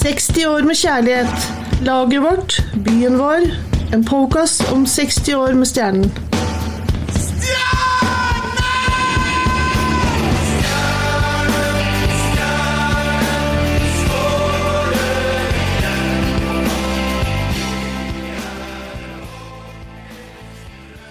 60 0.00 0.46
år 0.46 0.62
med 0.64 0.78
kjærlighet. 0.80 1.42
Laget 1.84 2.22
vårt, 2.24 2.54
byen 2.84 3.18
vår. 3.20 3.42
En 3.92 4.04
podkast 4.04 4.62
om 4.72 4.86
60 4.88 5.34
år 5.36 5.52
med 5.58 5.68
Stjernen. 5.68 6.08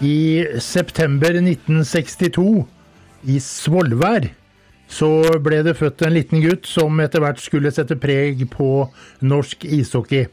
I 0.01 0.47
september 0.57 1.37
1962, 1.37 2.65
i 3.29 3.37
Svolvær, 3.39 4.31
så 4.89 5.09
ble 5.43 5.61
det 5.65 5.77
født 5.77 6.03
en 6.07 6.15
liten 6.15 6.41
gutt 6.43 6.67
som 6.67 6.99
etter 7.03 7.21
hvert 7.23 7.41
skulle 7.41 7.71
sette 7.73 7.97
preg 8.00 8.41
på 8.51 8.87
norsk 9.21 9.65
ishockey. 9.69 10.25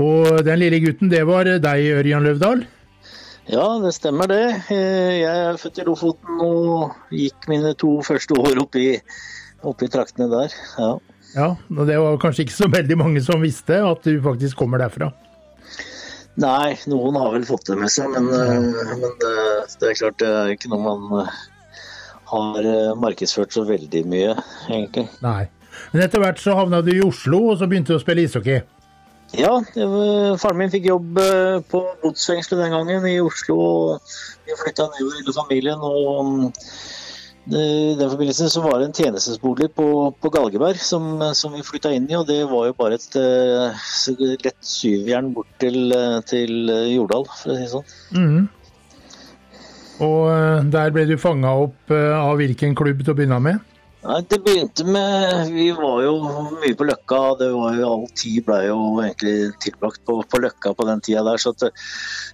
Og 0.00 0.42
den 0.44 0.60
lille 0.60 0.80
gutten, 0.84 1.10
det 1.12 1.22
var 1.28 1.48
deg, 1.48 1.90
Ørjan 1.96 2.26
Løvdahl? 2.26 2.64
Ja, 3.46 3.66
det 3.78 3.92
stemmer 3.94 4.26
det. 4.30 4.44
Eh, 4.74 5.20
jeg 5.22 5.42
er 5.48 5.58
født 5.60 5.78
i 5.78 5.84
Lofoten 5.86 6.40
og 6.42 6.96
gikk 7.14 7.46
mine 7.50 7.76
to 7.78 7.92
første 8.06 8.34
år 8.42 8.58
oppi, 8.64 8.88
oppi 9.62 9.88
traktene 9.92 10.26
der. 10.32 10.56
Ja. 10.80 10.90
ja, 11.36 11.52
og 11.54 11.84
det 11.86 12.00
var 12.02 12.18
kanskje 12.22 12.46
ikke 12.46 12.56
så 12.56 12.68
veldig 12.72 12.98
mange 12.98 13.22
som 13.22 13.44
visste 13.44 13.78
at 13.86 14.02
du 14.02 14.18
faktisk 14.24 14.58
kommer 14.58 14.82
derfra? 14.82 15.12
Nei, 16.42 16.74
noen 16.90 17.16
har 17.16 17.30
vel 17.32 17.46
fått 17.48 17.70
det 17.70 17.78
med 17.80 17.92
seg, 17.92 18.10
men, 18.12 18.26
eh, 18.34 18.96
men 18.98 19.14
det, 19.22 19.36
det, 19.78 19.92
er 19.92 20.00
klart 20.02 20.18
det 20.20 20.32
er 20.32 20.50
ikke 20.52 20.72
noe 20.74 20.82
man 20.82 21.22
eh, 21.22 21.38
har 22.30 22.70
markedsført 23.00 23.54
så 23.54 23.62
veldig 23.68 24.02
mye, 24.10 24.32
egentlig. 24.68 25.06
Nei. 25.24 25.44
Men 25.92 26.06
etter 26.06 26.22
hvert 26.22 26.40
så 26.40 26.56
havna 26.58 26.80
du 26.84 26.90
i 26.94 27.04
Oslo, 27.04 27.42
og 27.52 27.60
så 27.60 27.68
begynte 27.70 27.94
du 27.94 28.00
å 28.00 28.02
spille 28.02 28.24
ishockey? 28.26 28.62
Ja, 29.34 29.56
var, 29.58 30.36
faren 30.38 30.60
min 30.60 30.70
fikk 30.70 30.86
jobb 30.86 31.18
eh, 31.18 31.58
på 31.66 31.82
godsfengselet 32.04 32.62
den 32.62 32.76
gangen 32.76 33.08
i 33.10 33.16
Oslo. 33.20 33.56
og 33.58 34.12
Vi 34.46 34.54
flytta 34.60 34.86
nedover 34.92 35.18
hele 35.18 35.34
familien. 35.34 35.82
og 35.82 36.52
I 37.46 37.94
den 37.98 38.10
forbindelse 38.10 38.48
så 38.50 38.62
var 38.62 38.78
det 38.78 38.88
en 38.88 38.96
tjenestesbolig 38.96 39.72
på, 39.74 39.88
på 40.22 40.30
Galgeberg 40.34 40.78
som, 40.82 41.18
som, 41.34 41.56
vi 41.58 41.66
flytta 41.66 41.92
inn 41.94 42.06
i. 42.10 42.16
og 42.18 42.28
Det 42.30 42.44
var 42.50 42.68
jo 42.70 42.78
bare 42.78 43.00
et 43.00 43.18
uh, 43.18 44.36
lett 44.46 44.60
syvjern 44.62 45.32
bort 45.34 45.50
til, 45.62 45.90
eh, 45.94 46.20
til 46.30 46.70
Jordal, 46.94 47.26
for 47.26 47.52
å 47.52 47.58
si 47.58 47.66
det 47.66 47.72
sånn. 47.74 47.90
Mm. 48.14 48.46
Og 50.04 50.66
der 50.72 50.92
ble 50.92 51.06
du 51.08 51.16
fanga 51.20 51.54
opp 51.64 51.92
av 51.92 52.36
hvilken 52.36 52.74
klubb 52.76 53.00
til 53.04 53.14
å 53.14 53.16
begynne 53.16 53.40
med? 53.40 53.64
Nei, 54.06 54.20
Det 54.30 54.38
begynte 54.44 54.84
med 54.86 55.48
Vi 55.50 55.66
var 55.74 56.02
jo 56.04 56.12
mye 56.60 56.74
på 56.78 56.86
Løkka. 56.86 57.20
det 57.40 57.48
var 57.54 57.78
jo 57.78 57.86
All 57.90 58.04
tid 58.14 58.44
ble 58.46 58.58
jo 58.68 58.76
egentlig 59.02 59.54
tilbrakt 59.64 60.04
på, 60.06 60.20
på 60.22 60.40
Løkka 60.42 60.74
på 60.78 60.86
den 60.86 61.00
tida 61.02 61.24
der. 61.26 61.40
så 61.42 61.50
at, 61.50 61.64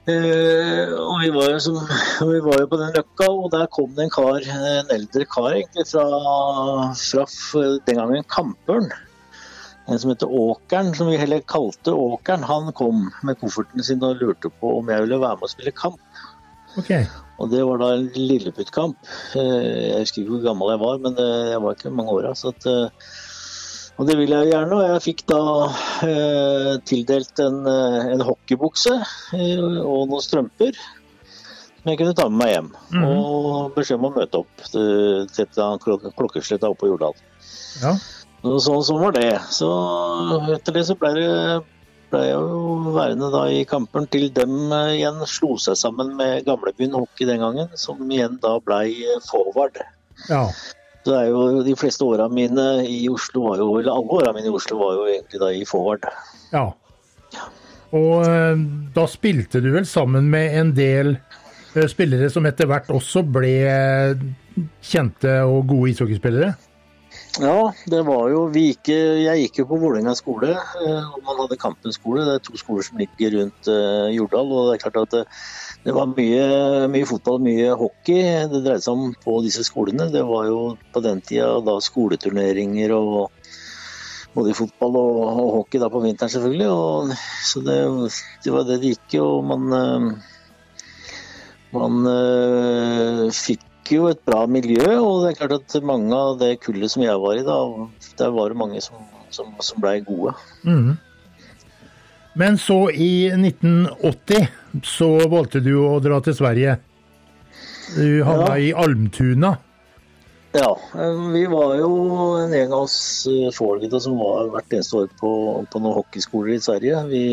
øh, 0.08 0.92
og 0.98 1.22
vi 1.22 1.30
var, 1.36 1.48
jo 1.54 1.62
som, 1.66 1.78
vi 2.32 2.42
var 2.44 2.60
jo 2.60 2.66
på 2.68 2.80
den 2.82 2.92
Løkka, 2.96 3.30
og 3.30 3.48
der 3.54 3.70
kom 3.72 3.94
det 3.96 4.04
en 4.04 4.12
kar, 4.12 4.42
en 4.42 4.92
eldre 4.92 5.24
kar 5.24 5.54
egentlig 5.54 5.86
fra, 5.88 7.24
fra 7.24 7.64
den 7.86 8.02
gangen 8.02 8.28
Kampørn. 8.28 8.92
En 9.88 9.98
som 9.98 10.12
heter 10.12 10.28
Åkeren, 10.30 10.92
som 10.94 11.08
vi 11.08 11.16
heller 11.18 11.40
kalte 11.48 11.94
Åkeren. 11.96 12.44
Han 12.46 12.72
kom 12.76 13.08
med 13.22 13.40
kofferten 13.40 13.82
sin 13.82 14.04
og 14.04 14.20
lurte 14.20 14.52
på 14.60 14.76
om 14.78 14.92
jeg 14.92 15.06
ville 15.06 15.24
være 15.24 15.40
med 15.40 15.48
og 15.48 15.56
spille 15.56 15.74
kamp. 15.74 16.00
Okay. 16.78 17.04
Og 17.42 17.50
Det 17.50 17.64
var 17.66 17.80
da 17.82 17.90
en 17.96 18.08
lilleputtkamp. 18.14 18.98
Eh, 19.34 19.90
jeg 19.90 20.00
husker 20.04 20.22
ikke 20.22 20.36
hvor 20.36 20.46
gammel 20.46 20.72
jeg 20.72 20.82
var, 20.84 20.98
men 21.02 21.18
jeg 21.18 21.62
var 21.64 21.74
ikke 21.76 21.90
mange 21.90 22.14
åra. 22.14 22.32
Eh, 22.38 23.12
og 23.98 24.08
det 24.08 24.16
ville 24.20 24.38
jeg 24.38 24.52
gjerne. 24.52 24.78
Og 24.78 24.84
jeg 24.86 25.04
fikk 25.08 25.24
da 25.32 25.42
eh, 26.06 26.72
tildelt 26.86 27.42
en, 27.42 27.60
en 27.66 28.26
hockeybukse 28.28 28.94
og 29.34 30.10
noen 30.12 30.22
strømper 30.22 30.78
som 31.82 31.90
jeg 31.90 31.98
kunne 31.98 32.14
ta 32.14 32.28
med 32.30 32.38
meg 32.38 32.52
hjem. 32.52 32.70
Mm. 32.94 33.04
Og 33.10 33.74
beskjed 33.74 33.98
om 33.98 34.08
å 34.12 34.14
møte 34.14 34.42
opp 34.44 34.66
til, 34.70 35.26
til 35.34 36.10
klokkesletta 36.14 36.70
oppe 36.70 36.84
på 36.84 36.92
Jordal. 36.92 37.16
Ja. 37.82 37.96
Og 38.46 38.58
sånn, 38.62 38.84
sånn 38.86 39.02
var 39.02 39.16
det. 39.18 39.34
Så 39.50 39.70
etter 40.54 40.78
det 40.78 40.86
så 40.86 40.94
ble 40.98 41.10
det 41.18 41.30
ble 42.12 42.22
jo 42.28 42.92
værende 42.94 43.30
da 43.32 43.46
i 43.50 43.64
kampen 43.68 44.06
til 44.12 44.28
dem 44.36 44.72
eh, 44.74 44.98
igjen 44.98 45.22
slo 45.28 45.56
seg 45.60 45.78
sammen 45.80 46.14
med 46.18 46.44
Gamlebyen 46.46 46.94
Hockey 46.96 47.26
den 47.28 47.42
gangen, 47.42 47.72
som 47.78 48.02
igjen 48.10 48.38
da 48.42 48.58
ble 48.64 48.84
eh, 48.92 49.18
forward. 49.28 49.80
Ja. 50.28 50.44
Så 51.02 51.16
er 51.18 51.30
jo 51.32 51.64
De 51.66 51.74
fleste 51.78 52.06
åra 52.06 52.28
mine 52.30 52.84
i 52.86 53.08
Oslo 53.10 53.48
var 53.48 53.62
jo, 53.62 53.72
eller 53.80 53.96
alle 53.96 54.18
åra 54.20 54.34
mine 54.36 54.50
i 54.50 54.54
Oslo 54.54 54.78
var 54.82 54.98
jo 55.00 55.08
egentlig 55.10 55.42
da 55.42 55.50
i 55.56 55.64
forward. 55.68 56.06
Ja. 56.52 56.68
Og 57.92 58.26
eh, 58.28 58.66
da 58.94 59.06
spilte 59.10 59.62
du 59.64 59.72
vel 59.74 59.88
sammen 59.88 60.30
med 60.32 60.58
en 60.60 60.74
del 60.76 61.16
spillere 61.88 62.28
som 62.28 62.44
etter 62.44 62.68
hvert 62.68 62.90
også 62.92 63.22
ble 63.24 63.54
kjente 64.84 65.38
og 65.48 65.64
gode 65.70 65.94
ishockeyspillere? 65.94 66.52
Ja, 67.40 67.72
det 67.88 68.02
var 68.04 68.26
jo 68.28 68.42
gikk, 68.52 68.90
Jeg 68.92 69.40
gikk 69.40 69.62
jo 69.62 69.64
på 69.70 69.78
Vålerenga 69.80 70.12
skole, 70.18 70.50
eh, 70.52 71.04
og 71.14 71.22
man 71.24 71.38
hadde 71.40 71.56
Kampen 71.56 71.94
skole. 71.94 72.26
Det 72.28 72.34
er 72.36 72.42
to 72.44 72.58
skoler 72.60 72.84
som 72.84 72.98
ligger 73.00 73.32
rundt 73.38 73.70
uh, 73.72 74.12
Jordal. 74.12 74.52
og 74.52 74.66
Det 74.68 74.74
er 74.74 74.82
klart 74.82 74.98
at 75.00 75.14
det, 75.14 75.22
det 75.86 75.94
var 75.96 76.10
mye, 76.12 76.42
mye, 76.92 77.08
fotball, 77.08 77.40
mye 77.40 77.72
hockey 77.72 78.20
det 78.52 78.60
dreide 78.66 78.84
seg 78.84 78.92
om 78.92 79.14
på 79.24 79.38
disse 79.46 79.64
skolene. 79.64 80.10
Det 80.12 80.26
var 80.28 80.50
jo 80.50 80.58
på 80.92 81.00
den 81.00 81.24
tida 81.24 81.54
da 81.64 81.78
skoleturneringer 81.80 82.92
og 82.98 83.32
både 84.36 84.52
fotball 84.56 85.00
og, 85.00 85.24
og, 85.32 85.50
hockey 85.56 85.80
da 85.80 85.88
på 85.88 86.04
vinteren, 86.04 86.34
selvfølgelig. 86.36 86.68
Og, 86.68 87.16
så 87.48 87.64
det, 87.64 87.80
det, 88.44 88.52
var 88.52 88.68
det 88.68 88.82
det 88.82 88.92
gikk 88.92 89.16
i. 89.16 89.22
Og 89.24 89.40
man, 89.48 90.20
man 91.72 92.12
uh, 92.12 93.24
fikk 93.82 93.96
jo 93.96 94.08
et 94.10 94.20
bra 94.24 94.46
miljø, 94.46 94.98
og 95.00 95.24
det 95.24 95.32
er 95.32 95.38
klart 95.40 95.52
at 95.58 95.82
mange 95.82 96.14
av 96.14 96.38
det 96.38 96.60
kullet 96.62 96.90
som 96.90 97.02
jeg 97.02 97.18
var 97.18 97.36
i, 97.36 97.42
da, 97.42 97.88
der 98.18 98.30
var 98.30 98.48
det 98.48 98.58
mange 98.58 98.80
som, 98.80 99.02
som, 99.30 99.54
som 99.60 99.80
blei 99.80 100.00
gode. 100.00 100.34
Mm. 100.62 100.96
Men 102.34 102.56
så, 102.58 102.90
i 102.90 103.28
1980, 103.34 104.46
så 104.84 105.28
valgte 105.28 105.60
du 105.60 105.74
å 105.82 105.98
dra 106.00 106.20
til 106.22 106.34
Sverige. 106.34 106.78
Du 107.96 108.22
havna 108.24 108.54
ja. 108.56 108.70
i 108.70 108.72
Almtuna. 108.72 109.56
Ja, 110.52 110.70
vi 111.32 111.46
var 111.48 111.76
jo 111.80 111.92
en 112.38 112.52
gjeng 112.52 112.72
av 112.72 112.86
oss 112.86 113.26
eh, 113.28 113.48
som 113.52 114.18
var 114.20 114.50
hvert 114.52 114.72
eneste 114.72 114.98
år 115.00 115.12
på, 115.20 115.32
på 115.72 115.80
noen 115.80 115.96
hockeyskoler 115.96 116.54
i 116.54 116.60
Sverige. 116.60 117.04
Vi 117.08 117.24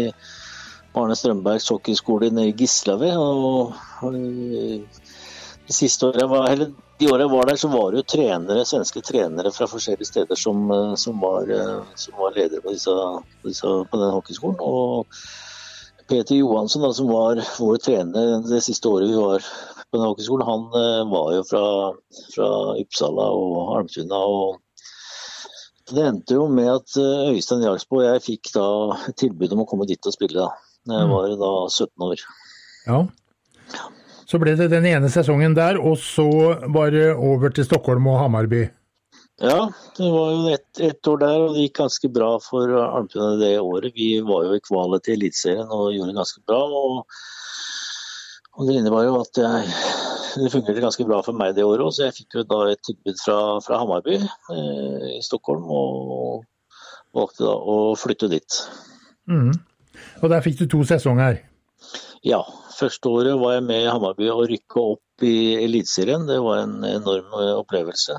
Arne 1.00 1.16
Strømbergs 1.16 1.68
hockeyskole 1.72 2.32
nede 2.32 2.52
i 2.52 2.56
Gislavi. 2.60 3.12
og 3.16 3.76
de 4.16 4.82
siste 5.74 6.08
året 6.08 6.30
var, 6.30 6.48
eller 6.50 6.72
de 7.00 7.08
årene 7.08 7.26
jeg 7.26 7.32
var 7.32 7.50
der, 7.50 7.58
så 7.62 7.70
var 7.72 7.92
det 7.92 8.02
jo 8.02 8.08
trenere, 8.14 8.66
svenske 8.68 9.02
trenere 9.06 9.52
fra 9.56 9.68
forskjellige 9.70 10.10
steder 10.10 10.40
som, 10.40 10.64
eh, 10.76 10.96
som, 11.00 11.20
var, 11.24 11.50
eh, 11.54 11.76
som 12.00 12.16
var, 12.20 12.34
ledere 12.36 12.64
på, 12.64 12.74
disse, 12.76 12.96
disse, 13.46 13.74
på 13.92 14.00
den 14.02 14.16
hockeyskolen. 14.16 14.60
Og 14.60 15.06
Peter 16.10 16.36
Johansson, 16.36 16.84
da, 16.84 16.94
som 16.94 17.12
var 17.12 17.42
vår 17.60 17.78
trener 17.86 18.40
det 18.48 18.64
siste 18.66 18.90
året 18.90 19.12
vi 19.12 19.20
var 19.20 19.46
på 19.90 20.00
den 20.00 20.08
hockeyskolen, 20.08 20.48
han 20.48 20.66
eh, 20.82 21.04
var 21.12 21.36
jo 21.38 21.46
fra, 21.52 21.66
fra 22.34 22.50
Uppsala 22.82 23.30
og 23.38 23.78
Almtuna. 23.78 24.20
og 24.20 25.94
Det 25.94 26.08
endte 26.08 26.40
jo 26.40 26.50
med 26.52 26.74
at 26.74 26.98
Øystein 27.30 27.64
Jagsbo 27.68 28.02
og 28.02 28.10
jeg 28.10 28.26
fikk 28.26 28.52
da 28.58 28.68
tilbud 29.22 29.56
om 29.56 29.64
å 29.64 29.70
komme 29.70 29.88
dit 29.90 30.10
og 30.10 30.18
spille. 30.18 30.42
da. 30.42 30.52
Jeg 30.90 31.08
mm. 31.08 31.14
var 31.14 31.32
da 31.38 31.54
17 31.70 32.10
år. 32.10 32.28
Ja. 32.90 33.00
Så 34.30 34.38
ble 34.38 34.54
det 34.58 34.70
den 34.70 34.86
ene 34.86 35.10
sesongen 35.10 35.56
der, 35.58 35.80
og 35.82 35.98
så 35.98 36.30
var 36.70 36.92
det 36.94 37.08
over 37.16 37.50
til 37.50 37.66
Stockholm 37.66 38.06
og 38.12 38.20
Hamarby. 38.22 38.68
Ja, 39.42 39.72
det 39.98 40.10
var 40.12 40.32
jo 40.36 40.52
ett 40.52 40.82
et 40.84 41.08
år 41.08 41.18
der, 41.22 41.38
og 41.46 41.56
det 41.56 41.64
gikk 41.64 41.78
ganske 41.80 42.10
bra 42.12 42.28
for 42.44 42.74
Almtuna 42.84 43.40
det 43.40 43.54
året. 43.58 43.96
Vi 43.96 44.20
var 44.28 44.46
jo 44.46 44.58
i 44.58 44.62
kvalet 44.62 45.06
til 45.06 45.16
Eliteserien 45.16 45.72
og 45.72 45.94
gjorde 45.96 46.12
det 46.12 46.20
ganske 46.20 46.44
bra. 46.46 46.60
Og, 46.60 47.18
og 48.60 48.68
det 48.68 48.78
innebar 48.82 49.08
jo 49.08 49.16
at 49.24 49.42
jeg, 49.42 49.74
det 50.44 50.52
fungerte 50.54 50.84
ganske 50.84 51.08
bra 51.08 51.24
for 51.26 51.40
meg 51.40 51.56
det 51.58 51.66
året 51.66 51.88
òg, 51.88 51.96
så 51.96 52.10
jeg 52.10 52.18
fikk 52.20 52.42
jo 52.42 52.46
da 52.52 52.62
et 52.70 52.84
tilbud 52.86 53.24
fra, 53.24 53.40
fra 53.66 53.80
Hamarby 53.82 54.20
eh, 54.20 55.10
i 55.16 55.22
Stockholm, 55.26 55.66
og 55.72 56.44
valgte 57.18 57.48
da 57.48 57.56
å 57.56 57.96
flytte 57.98 58.30
dit. 58.30 58.62
Mm. 59.32 59.56
Og 60.20 60.30
der 60.30 60.44
fikk 60.46 60.60
du 60.60 60.68
to 60.70 60.84
sesonger? 60.86 61.40
Ja, 62.26 62.44
Første 62.80 63.12
året 63.12 63.36
var 63.42 63.58
jeg 63.58 63.66
med 63.68 63.84
i 63.84 63.90
Hammarby 63.92 64.30
og 64.32 64.46
rykka 64.48 64.84
opp 64.94 65.24
i 65.28 65.56
Eliteserien. 65.60 66.24
Det 66.30 66.38
var 66.44 66.62
en 66.64 66.78
enorm 66.88 67.34
eh, 67.42 67.56
opplevelse. 67.60 68.16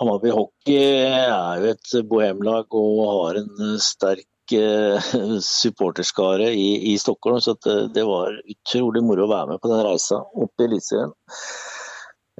Hammarby 0.00 0.30
hockey 0.32 0.78
er 1.10 1.60
jo 1.60 1.72
et 1.74 1.94
bohemlag 2.08 2.76
og 2.78 3.00
har 3.04 3.40
en 3.42 3.74
sterk 3.82 4.54
eh, 4.56 5.10
supporterskare 5.44 6.52
i, 6.54 6.92
i, 6.92 6.94
Stockholm, 7.02 7.40
så 7.44 7.56
det, 7.66 7.76
det, 7.98 8.06
var 8.08 8.38
utrolig 8.48 9.02
moro 9.04 9.26
å 9.26 9.32
være 9.34 9.52
med 9.52 9.60
på 9.60 9.72
den 9.72 9.84
reisa 9.84 10.22
opp 10.22 10.62
i 10.62 10.68
Eliteserien. 10.70 11.12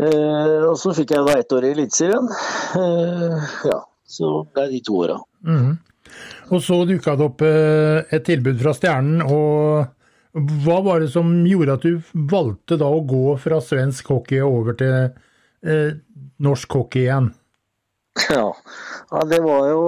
Eh, 0.01 0.57
og 0.71 0.79
så 0.81 0.95
fikk 0.97 1.13
jeg 1.17 1.27
da 1.27 1.37
ett 1.37 1.53
år 1.53 1.69
i 1.69 1.75
Eliteserien. 1.75 2.33
Eh, 2.81 3.55
ja, 3.69 3.79
så 4.09 4.33
ble 4.55 4.69
de 4.73 4.85
to 4.87 5.01
åra. 5.05 5.21
Mhm. 5.45 5.79
Og 6.51 6.63
så 6.65 6.83
dukka 6.89 7.17
det 7.19 7.27
opp 7.27 7.43
eh, 7.47 8.03
et 8.11 8.27
tilbud 8.27 8.61
fra 8.63 8.75
Stjernen, 8.77 9.23
og 9.23 9.97
hva 10.65 10.79
var 10.87 11.03
det 11.03 11.11
som 11.11 11.33
gjorde 11.47 11.75
at 11.75 11.85
du 11.87 12.13
valgte 12.31 12.79
da 12.79 12.87
å 12.87 13.03
gå 13.03 13.35
fra 13.43 13.59
svensk 13.65 14.13
hockey 14.13 14.43
over 14.47 14.77
til 14.79 14.97
eh, 15.67 15.99
norsk 16.43 16.79
hockey 16.79 17.07
igjen? 17.09 17.33
Ja. 18.29 18.57
ja, 19.11 19.21
det 19.31 19.39
var 19.41 19.69
jo 19.71 19.83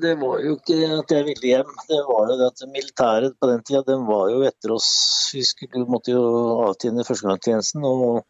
Det 0.00 0.14
var 0.20 0.42
jo 0.44 0.56
ikke 0.58 0.76
at 0.98 1.12
jeg 1.14 1.26
ville 1.28 1.52
hjem. 1.54 1.70
Det 1.88 2.00
var 2.08 2.28
jo 2.28 2.36
det 2.40 2.48
at 2.50 2.64
militæret 2.72 3.36
på 3.40 3.48
den 3.50 3.62
tida, 3.64 3.82
den 3.86 4.04
var 4.08 4.28
jo 4.32 4.42
etter 4.46 4.74
oss. 4.76 4.90
Vi 5.34 5.44
skulle, 5.44 5.86
måtte 5.88 6.12
jo 6.14 6.22
avtjene 6.68 7.06
førstegangstjenesten. 7.08 7.86
Og, 7.88 8.20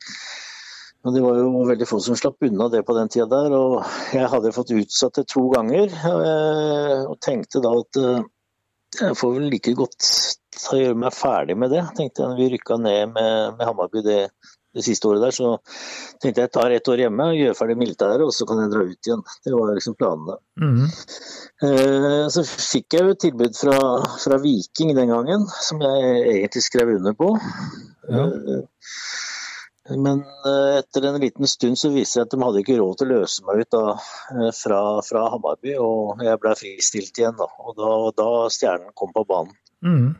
og 1.00 1.14
det 1.14 1.22
var 1.24 1.38
jo 1.40 1.62
veldig 1.64 1.88
få 1.88 1.98
som 2.04 2.18
slapp 2.18 2.44
unna 2.44 2.68
det 2.72 2.82
på 2.84 2.96
den 2.96 3.08
tida 3.12 3.26
der. 3.30 3.54
Og 3.56 3.78
jeg 4.12 4.28
hadde 4.28 4.52
fått 4.52 4.74
utsatt 4.76 5.16
det 5.16 5.26
to 5.32 5.46
ganger, 5.54 5.88
eh, 5.88 7.00
og 7.06 7.16
tenkte 7.24 7.62
da 7.64 7.72
at 7.78 8.00
eh, 8.00 8.22
jeg 9.00 9.16
får 9.16 9.34
vel 9.38 9.48
like 9.52 9.72
godt 9.78 10.08
ta 10.60 10.76
gjøre 10.76 10.98
meg 11.00 11.16
ferdig 11.16 11.56
med 11.56 11.72
det. 11.72 11.86
Tenkte 11.96 12.24
jeg 12.24 12.32
når 12.32 12.40
vi 12.42 12.48
rykka 12.54 12.76
ned 12.82 13.14
med, 13.14 13.56
med 13.56 13.64
Hammarby 13.64 14.02
det, 14.04 14.18
det 14.76 14.84
siste 14.84 15.08
året 15.08 15.24
der, 15.24 15.32
så 15.32 15.54
tenkte 16.20 16.42
jeg 16.42 16.50
jeg 16.50 16.54
tar 16.58 16.74
ett 16.74 16.90
år 16.92 17.04
hjemme 17.06 17.30
og 17.30 17.38
gjør 17.38 17.56
ferdig 17.62 17.78
militæret, 17.80 18.26
og 18.26 18.34
så 18.36 18.44
kan 18.50 18.60
jeg 18.60 18.72
dra 18.74 18.84
ut 18.84 19.08
igjen. 19.08 19.24
Det 19.46 19.54
var 19.54 19.72
liksom 19.78 19.96
planene. 19.96 20.36
Mm 20.60 20.74
-hmm. 20.76 22.28
Så 22.34 22.44
fikk 22.44 22.92
jeg 22.92 23.02
jo 23.02 23.16
et 23.16 23.20
tilbud 23.24 23.56
fra, 23.56 23.78
fra 24.24 24.36
Viking 24.44 24.94
den 24.96 25.08
gangen, 25.08 25.48
som 25.48 25.80
jeg 25.80 26.26
egentlig 26.36 26.62
skrev 26.62 26.96
under 26.98 27.12
på. 27.12 27.38
Ja. 28.10 28.26
Men 29.96 30.20
eh, 30.20 30.78
etter 30.78 31.06
en 31.08 31.20
liten 31.20 31.48
stund 31.48 31.78
så 31.78 31.90
viste 31.90 32.20
det 32.20 32.28
at 32.28 32.34
de 32.34 32.42
hadde 32.44 32.62
ikke 32.62 32.78
råd 32.78 33.00
til 33.00 33.10
å 33.10 33.20
løse 33.20 33.44
meg 33.46 33.62
ut 33.62 33.74
da, 33.74 33.84
eh, 34.36 34.50
fra, 34.54 34.80
fra 35.06 35.26
Hammarby, 35.34 35.76
og 35.82 36.24
jeg 36.24 36.40
ble 36.42 36.56
fristilt 36.58 37.20
igjen. 37.20 37.38
Da. 37.38 37.48
Og 37.64 37.78
da, 37.78 37.92
da 38.20 38.32
stjernen 38.52 38.94
kom 38.98 39.14
på 39.16 39.26
banen. 39.28 39.54
Mm. 39.84 40.10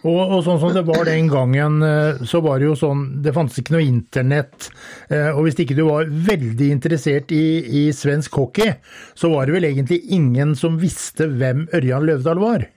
Og, 0.00 0.16
og 0.16 0.38
sånn 0.46 0.60
som 0.62 0.72
det 0.72 0.86
var 0.88 1.04
den 1.08 1.28
gangen, 1.28 1.80
eh, 1.84 2.22
så 2.28 2.40
var 2.44 2.60
det 2.60 2.70
jo 2.70 2.76
sånn 2.78 3.02
Det 3.24 3.34
fantes 3.36 3.58
ikke 3.60 3.74
noe 3.74 3.84
internett. 3.84 4.70
Og 5.10 5.42
hvis 5.44 5.58
ikke 5.60 5.76
du 5.76 5.84
var 5.88 6.08
veldig 6.08 6.70
interessert 6.72 7.32
i, 7.36 7.44
i 7.82 7.86
svensk 7.96 8.38
hockey, 8.40 8.76
så 9.18 9.32
var 9.34 9.48
det 9.48 9.58
vel 9.58 9.68
egentlig 9.72 10.02
ingen 10.16 10.54
som 10.56 10.80
visste 10.80 11.28
hvem 11.28 11.66
Ørjan 11.76 12.06
Løvdahl 12.08 12.40
var. 12.40 12.70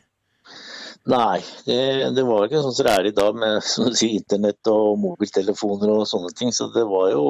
Nei, 1.11 1.43
det, 1.67 1.77
det 2.15 2.23
var 2.23 2.45
ikke 2.47 2.61
sånn 2.63 2.75
som 2.75 2.87
det 2.87 2.95
er 2.95 3.07
i 3.09 3.15
dag 3.15 3.35
med 3.35 3.59
sier, 3.99 4.13
internett 4.15 4.71
og 4.71 4.95
mobiltelefoner 5.03 5.91
og 5.91 6.07
sånne 6.09 6.31
ting. 6.37 6.53
Så 6.55 6.69
det 6.75 6.85
var 6.87 7.11
jo 7.11 7.25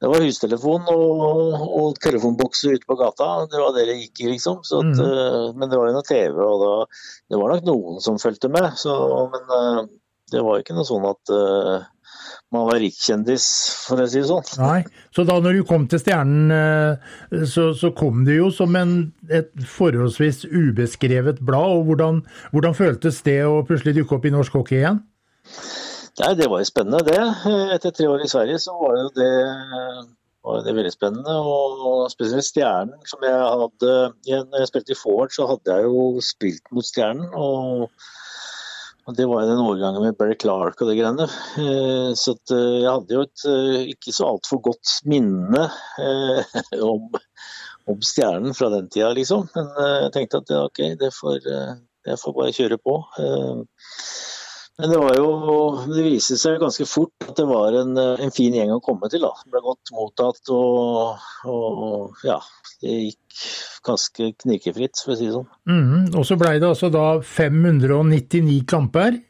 det 0.00 0.08
var 0.08 0.24
hustelefon 0.24 0.86
og, 0.88 1.56
og 1.76 1.98
telefonbokser 2.00 2.78
ute 2.78 2.88
på 2.88 2.96
gata. 2.96 3.44
Det 3.52 3.58
var 3.60 3.74
det 3.76 3.84
det 3.90 3.98
gikk 3.98 4.22
i, 4.24 4.28
liksom. 4.32 4.62
Så 4.64 4.80
at, 4.80 4.94
mm. 4.96 5.58
men 5.60 5.68
det 5.68 5.76
var 5.76 5.90
jo 5.90 5.96
noe 5.98 6.08
TV, 6.08 6.38
og 6.40 6.62
da, 6.64 7.00
det 7.28 7.40
var 7.40 7.52
nok 7.52 7.66
noen 7.68 8.00
som 8.00 8.16
fulgte 8.22 8.48
med. 8.48 8.70
Så, 8.80 8.94
men 9.34 9.52
eh, 9.58 9.82
det 10.32 10.44
var 10.46 10.62
ikke 10.62 10.78
noe 10.78 10.88
sånn 10.88 11.04
at 11.04 11.34
eh, 11.36 11.84
man 12.54 12.66
var 12.66 12.80
rikkjendis, 12.82 13.44
for 13.86 14.02
å 14.02 14.06
si 14.10 14.18
det 14.18 14.28
sånn. 14.28 14.48
Nei, 14.58 14.80
Så 15.14 15.22
da 15.26 15.36
når 15.42 15.60
du 15.60 15.66
kom 15.68 15.86
til 15.90 16.02
Stjernen, 16.02 16.50
eh, 16.54 17.44
så, 17.46 17.70
så 17.78 17.92
kom 17.96 18.24
det 18.26 18.40
jo 18.40 18.50
som 18.54 18.74
en, 18.78 18.94
et 19.30 19.52
forholdsvis 19.76 20.44
ubeskrevet 20.50 21.42
blad. 21.46 21.76
og 21.78 21.90
Hvordan, 21.90 22.24
hvordan 22.50 22.74
føltes 22.78 23.22
det 23.26 23.38
å 23.46 23.62
plutselig 23.66 24.00
dukke 24.00 24.18
opp 24.18 24.26
i 24.26 24.34
norsk 24.34 24.58
hockey 24.58 24.80
igjen? 24.82 25.02
Nei, 26.20 26.32
det 26.36 26.50
var 26.50 26.60
jo 26.60 26.68
spennende, 26.68 27.04
det. 27.06 27.20
Etter 27.76 27.94
tre 27.94 28.08
år 28.10 28.24
i 28.24 28.30
Sverige 28.30 28.58
så 28.60 28.74
var 28.76 28.98
jo 28.98 29.06
det, 29.14 29.34
var 30.44 30.64
det 30.66 30.74
veldig 30.76 30.92
spennende. 30.92 31.36
Og 31.38 32.10
spesielt 32.12 32.44
Stjernen, 32.44 32.98
som 33.08 33.22
jeg 33.24 33.38
hadde 33.38 33.94
Når 34.26 34.58
jeg 34.58 34.72
spilte 34.72 34.96
i 34.96 34.98
forward, 34.98 35.32
så 35.32 35.46
hadde 35.48 35.76
jeg 35.78 35.86
jo 35.86 36.02
spilt 36.24 36.66
mot 36.74 36.84
Stjernen. 36.86 37.30
Og, 37.30 37.86
det 39.16 39.26
var 39.26 39.42
jo 39.42 39.48
den 39.50 39.62
årgangen 39.64 40.02
med 40.04 40.16
Barry 40.18 40.36
Clark 40.38 40.80
og 40.80 40.90
det 40.90 40.96
greiene. 40.98 41.26
Eh, 41.58 42.10
Så 42.18 42.36
eh, 42.52 42.80
jeg 42.84 42.90
hadde 42.90 43.16
jo 43.16 43.24
et 43.26 43.44
eh, 43.48 43.88
ikke 43.94 44.14
så 44.14 44.28
altfor 44.34 44.60
godt 44.70 44.96
minne 45.08 45.66
om, 46.92 47.08
om 47.90 48.02
Stjernen 48.04 48.54
fra 48.56 48.70
den 48.74 48.90
tida, 48.92 49.12
liksom. 49.16 49.48
Men 49.56 49.72
jeg 50.04 50.12
tenkte 50.16 50.42
at 50.44 50.54
OK, 50.60 50.82
det 51.00 51.12
får, 51.16 51.40
jeg 52.06 52.20
får 52.22 52.36
bare 52.36 52.56
kjøre 52.56 52.80
på. 52.82 52.98
Eh, 54.78 54.82
Men 54.82 54.90
det 54.90 54.98
var 54.98 55.14
jo 55.16 55.86
Det 55.94 56.02
viste 56.04 56.36
seg 56.40 56.58
ganske 56.60 56.86
fort 56.88 57.12
at 57.28 57.36
det 57.36 57.46
var 57.48 57.72
en, 57.80 57.96
eh, 57.98 58.22
en 58.24 58.30
fin 58.30 58.52
gjeng 58.54 58.70
å 58.72 58.80
komme 58.82 59.08
til. 59.10 59.20
da. 59.20 59.32
Det 59.44 59.50
ble 59.52 59.60
godt 59.64 59.90
mottatt 59.92 60.50
og, 60.50 61.18
og 61.44 62.14
ja, 62.24 62.38
det 62.82 62.94
gikk 63.10 63.40
ganske 63.84 64.30
knirkefritt, 64.42 65.02
for 65.04 65.12
å 65.12 65.16
si 65.18 65.26
det 65.26 65.34
sånn. 65.34 65.48
Mm, 65.68 66.14
Og 66.16 66.24
så 66.28 66.36
blei 66.40 66.58
det 66.60 66.68
altså 66.68 66.90
da 66.92 67.20
599 67.20 68.64
kamper. 68.66 69.20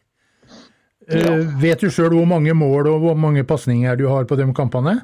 Eh, 1.08 1.18
Ja. 1.20 1.36
Vet 1.58 1.80
du 1.80 1.88
sjøl 1.90 2.12
hvor 2.14 2.26
mange 2.28 2.52
mål 2.54 2.86
og 2.86 3.00
hvor 3.02 3.16
mange 3.18 3.42
pasninger 3.44 3.96
du 3.98 4.06
har 4.08 4.24
på 4.30 4.36
de 4.38 4.46
kampene? 4.54 5.00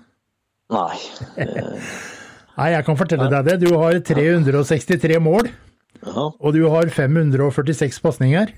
Nei. 0.71 0.97
Nei, 2.56 2.71
jeg 2.73 2.85
kan 2.87 2.97
fortelle 2.97 3.27
deg 3.31 3.44
det. 3.44 3.56
Du 3.69 3.75
har 3.77 3.99
363 4.00 5.19
mål, 5.21 5.50
Ja, 6.06 6.31
og 6.38 6.53
du 6.55 6.62
har 6.71 6.87
546 6.87 7.99
pasninger. 8.00 8.53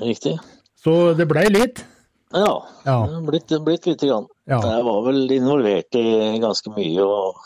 riktig. 0.00 0.38
Så 0.82 1.14
det 1.18 1.28
blei 1.30 1.46
litt. 1.52 1.84
Ja, 2.32 2.52
Ja. 2.86 2.96
blitt, 3.28 3.52
blitt 3.64 3.84
lite 3.86 4.06
grann. 4.08 4.24
Ja. 4.48 4.56
Jeg 4.64 4.84
var 4.86 5.02
vel 5.04 5.30
involvert 5.30 5.94
i 6.00 6.38
ganske 6.40 6.72
mye, 6.74 7.04
og 7.04 7.36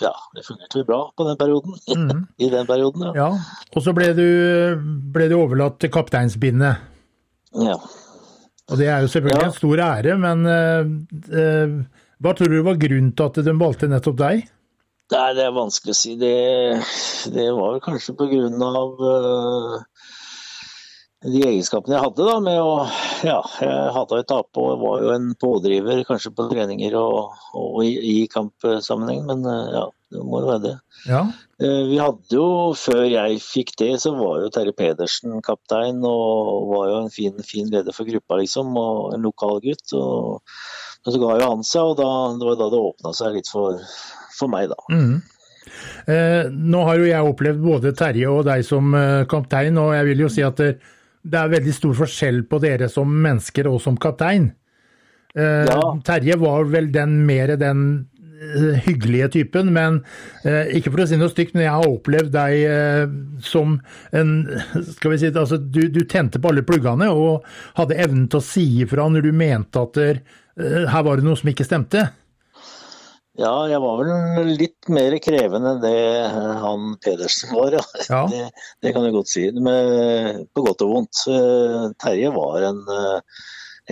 ja, 0.00 0.12
det 0.34 0.44
fungerte 0.46 0.78
vel 0.80 0.86
bra 0.88 1.00
på 1.16 1.26
den 1.28 1.36
perioden. 1.40 1.76
Mm. 2.00 2.22
I 2.40 2.48
den 2.50 2.66
perioden, 2.66 3.02
ja. 3.10 3.12
Ja. 3.14 3.28
Og 3.76 3.84
så 3.84 3.92
ble 3.94 4.08
du, 4.16 4.24
ble 5.12 5.28
du 5.30 5.36
overlatt 5.36 5.78
til 5.84 5.92
kapteinsbindet. 5.94 6.80
ja. 7.54 7.76
Og 8.70 8.78
det 8.78 8.86
er 8.86 9.00
jo 9.02 9.08
selvfølgelig 9.10 9.42
Ja. 9.42 9.46
en 9.50 9.56
stor 9.56 9.80
ære, 9.82 10.12
men 10.22 10.46
uh, 10.46 10.90
uh, 11.34 11.72
hva 12.22 12.32
tror 12.38 12.52
du 12.52 12.60
var 12.62 12.76
grunnen 12.78 13.12
til 13.18 13.26
at 13.26 13.40
de 13.44 13.54
valgte 13.58 13.88
nettopp 13.90 14.16
deg? 14.20 14.44
Nei, 15.10 15.30
det 15.34 15.42
er 15.42 15.50
vanskelig 15.56 15.90
å 15.90 15.98
si. 15.98 16.12
Det, 16.20 16.30
det 17.34 17.48
var 17.56 17.72
vel 17.74 17.80
kanskje 17.82 18.14
på 18.14 18.28
grunn 18.30 18.62
av 18.62 19.00
øh, 19.02 19.72
de 21.20 21.40
egenskapene 21.44 21.96
jeg 21.96 22.04
hadde 22.06 22.26
da 22.26 22.36
med 22.40 22.58
å 22.64 22.74
Ja, 23.26 23.40
jeg 23.60 23.92
hadde 23.92 24.20
jo 24.22 24.26
tape 24.28 24.62
og 24.62 24.80
var 24.80 25.02
jo 25.04 25.10
en 25.12 25.32
pådriver 25.36 26.00
kanskje 26.08 26.32
på 26.32 26.46
treninger 26.48 26.94
og, 26.96 27.34
og 27.52 27.80
i, 27.84 27.92
i 27.92 28.14
kampsammenheng, 28.32 29.26
men 29.28 29.44
øh, 29.44 29.66
ja, 29.74 29.82
det 30.14 30.22
må 30.24 30.40
jo 30.40 30.48
være 30.48 30.62
det. 30.64 30.74
Ja. 31.04 31.20
Eh, 31.60 31.82
Vi 31.90 31.98
hadde 32.00 32.38
jo, 32.38 32.46
før 32.80 33.02
jeg 33.04 33.42
fikk 33.44 33.74
det, 33.82 33.90
så 34.00 34.14
var 34.16 34.40
jo 34.40 34.52
Terje 34.54 34.72
Pedersen 34.76 35.42
kaptein 35.44 36.00
og 36.08 36.70
var 36.70 36.86
jo 36.88 37.02
en 37.02 37.12
fin, 37.12 37.36
fin 37.44 37.68
leder 37.68 37.92
for 37.92 38.08
gruppa, 38.08 38.38
liksom, 38.40 38.72
og 38.80 39.12
en 39.14 39.28
lokal 39.28 39.60
gutt. 39.66 39.92
Og, 39.96 40.40
men 41.04 41.14
så 41.14 41.20
ga 41.20 41.34
jo 41.36 41.50
han 41.52 41.66
seg, 41.66 41.92
og 41.92 42.00
da, 42.00 42.08
det 42.40 42.48
var 42.48 42.56
da 42.62 42.70
det 42.72 42.80
åpna 42.88 43.12
seg 43.20 43.36
litt 43.36 43.52
for, 43.52 43.76
for 44.38 44.52
meg, 44.52 44.72
da. 44.72 44.80
Mm. 44.88 45.20
Eh, 46.10 46.48
nå 46.48 46.80
har 46.88 46.98
jo 46.98 47.10
jeg 47.10 47.28
opplevd 47.34 47.60
både 47.62 47.92
Terje 47.98 48.32
og 48.32 48.48
deg 48.48 48.64
som 48.66 48.96
eh, 48.96 49.26
kaptein, 49.30 49.76
og 49.78 49.92
jeg 49.94 50.08
vil 50.08 50.24
jo 50.24 50.32
si 50.32 50.48
at 50.48 50.64
det, 50.64 50.72
det 51.22 51.38
er 51.40 51.50
veldig 51.52 51.74
stor 51.76 51.94
forskjell 51.98 52.42
på 52.48 52.60
dere 52.62 52.88
som 52.88 53.10
mennesker 53.22 53.68
og 53.70 53.80
som 53.84 53.96
kaptein. 54.00 54.52
Eh, 55.34 55.66
Ja. 55.68 55.80
Terje 56.04 56.36
var 56.40 56.64
vel 56.72 56.88
den 56.92 57.20
mer 57.26 57.52
den 57.60 57.82
eh, 58.40 58.80
hyggelige 58.86 59.28
typen, 59.36 59.72
men 59.72 60.00
eh, 60.44 60.72
ikke 60.78 60.90
for 60.90 61.04
å 61.04 61.06
si 61.10 61.18
noe 61.20 61.30
stygt, 61.30 61.54
men 61.54 61.66
jeg 61.66 61.74
har 61.76 61.86
opplevd 61.92 62.32
deg 62.34 62.56
eh, 62.66 63.04
som 63.44 63.76
en 64.16 64.32
Skal 64.96 65.12
vi 65.12 65.18
si 65.22 65.30
altså, 65.30 65.58
du, 65.60 65.82
du 65.92 66.00
tente 66.08 66.40
på 66.40 66.48
alle 66.50 66.64
pluggene 66.66 67.10
og 67.12 67.44
hadde 67.78 67.98
evnen 68.00 68.26
til 68.32 68.40
å 68.40 68.46
si 68.48 68.64
ifra 68.82 69.06
når 69.12 69.28
du 69.28 69.32
mente 69.36 69.84
at 69.84 69.94
der, 70.00 70.22
eh, 70.58 70.88
her 70.90 71.04
var 71.06 71.20
det 71.20 71.28
noe 71.28 71.36
som 71.38 71.52
ikke 71.52 71.68
stemte. 71.68 72.08
Ja, 73.38 73.52
jeg 73.70 73.78
var 73.78 74.00
vel 74.00 74.50
litt 74.58 74.88
mer 74.90 75.14
krevende 75.22 75.76
enn 75.76 75.82
det 75.84 75.94
eh, 76.18 76.50
han 76.64 76.96
Pedersen 77.02 77.54
var, 77.54 77.76
ja. 77.78 77.84
Ja. 78.08 78.24
Det, 78.32 78.42
det 78.82 78.92
kan 78.96 79.06
jeg 79.06 79.14
godt 79.14 79.30
si, 79.30 79.46
med, 79.54 80.46
på 80.54 80.64
godt 80.66 80.82
og 80.86 80.94
vondt. 80.96 81.22
Eh, 81.30 81.84
Terje 82.02 82.32
var 82.34 82.66
en 82.72 82.82
eh, 82.90 83.44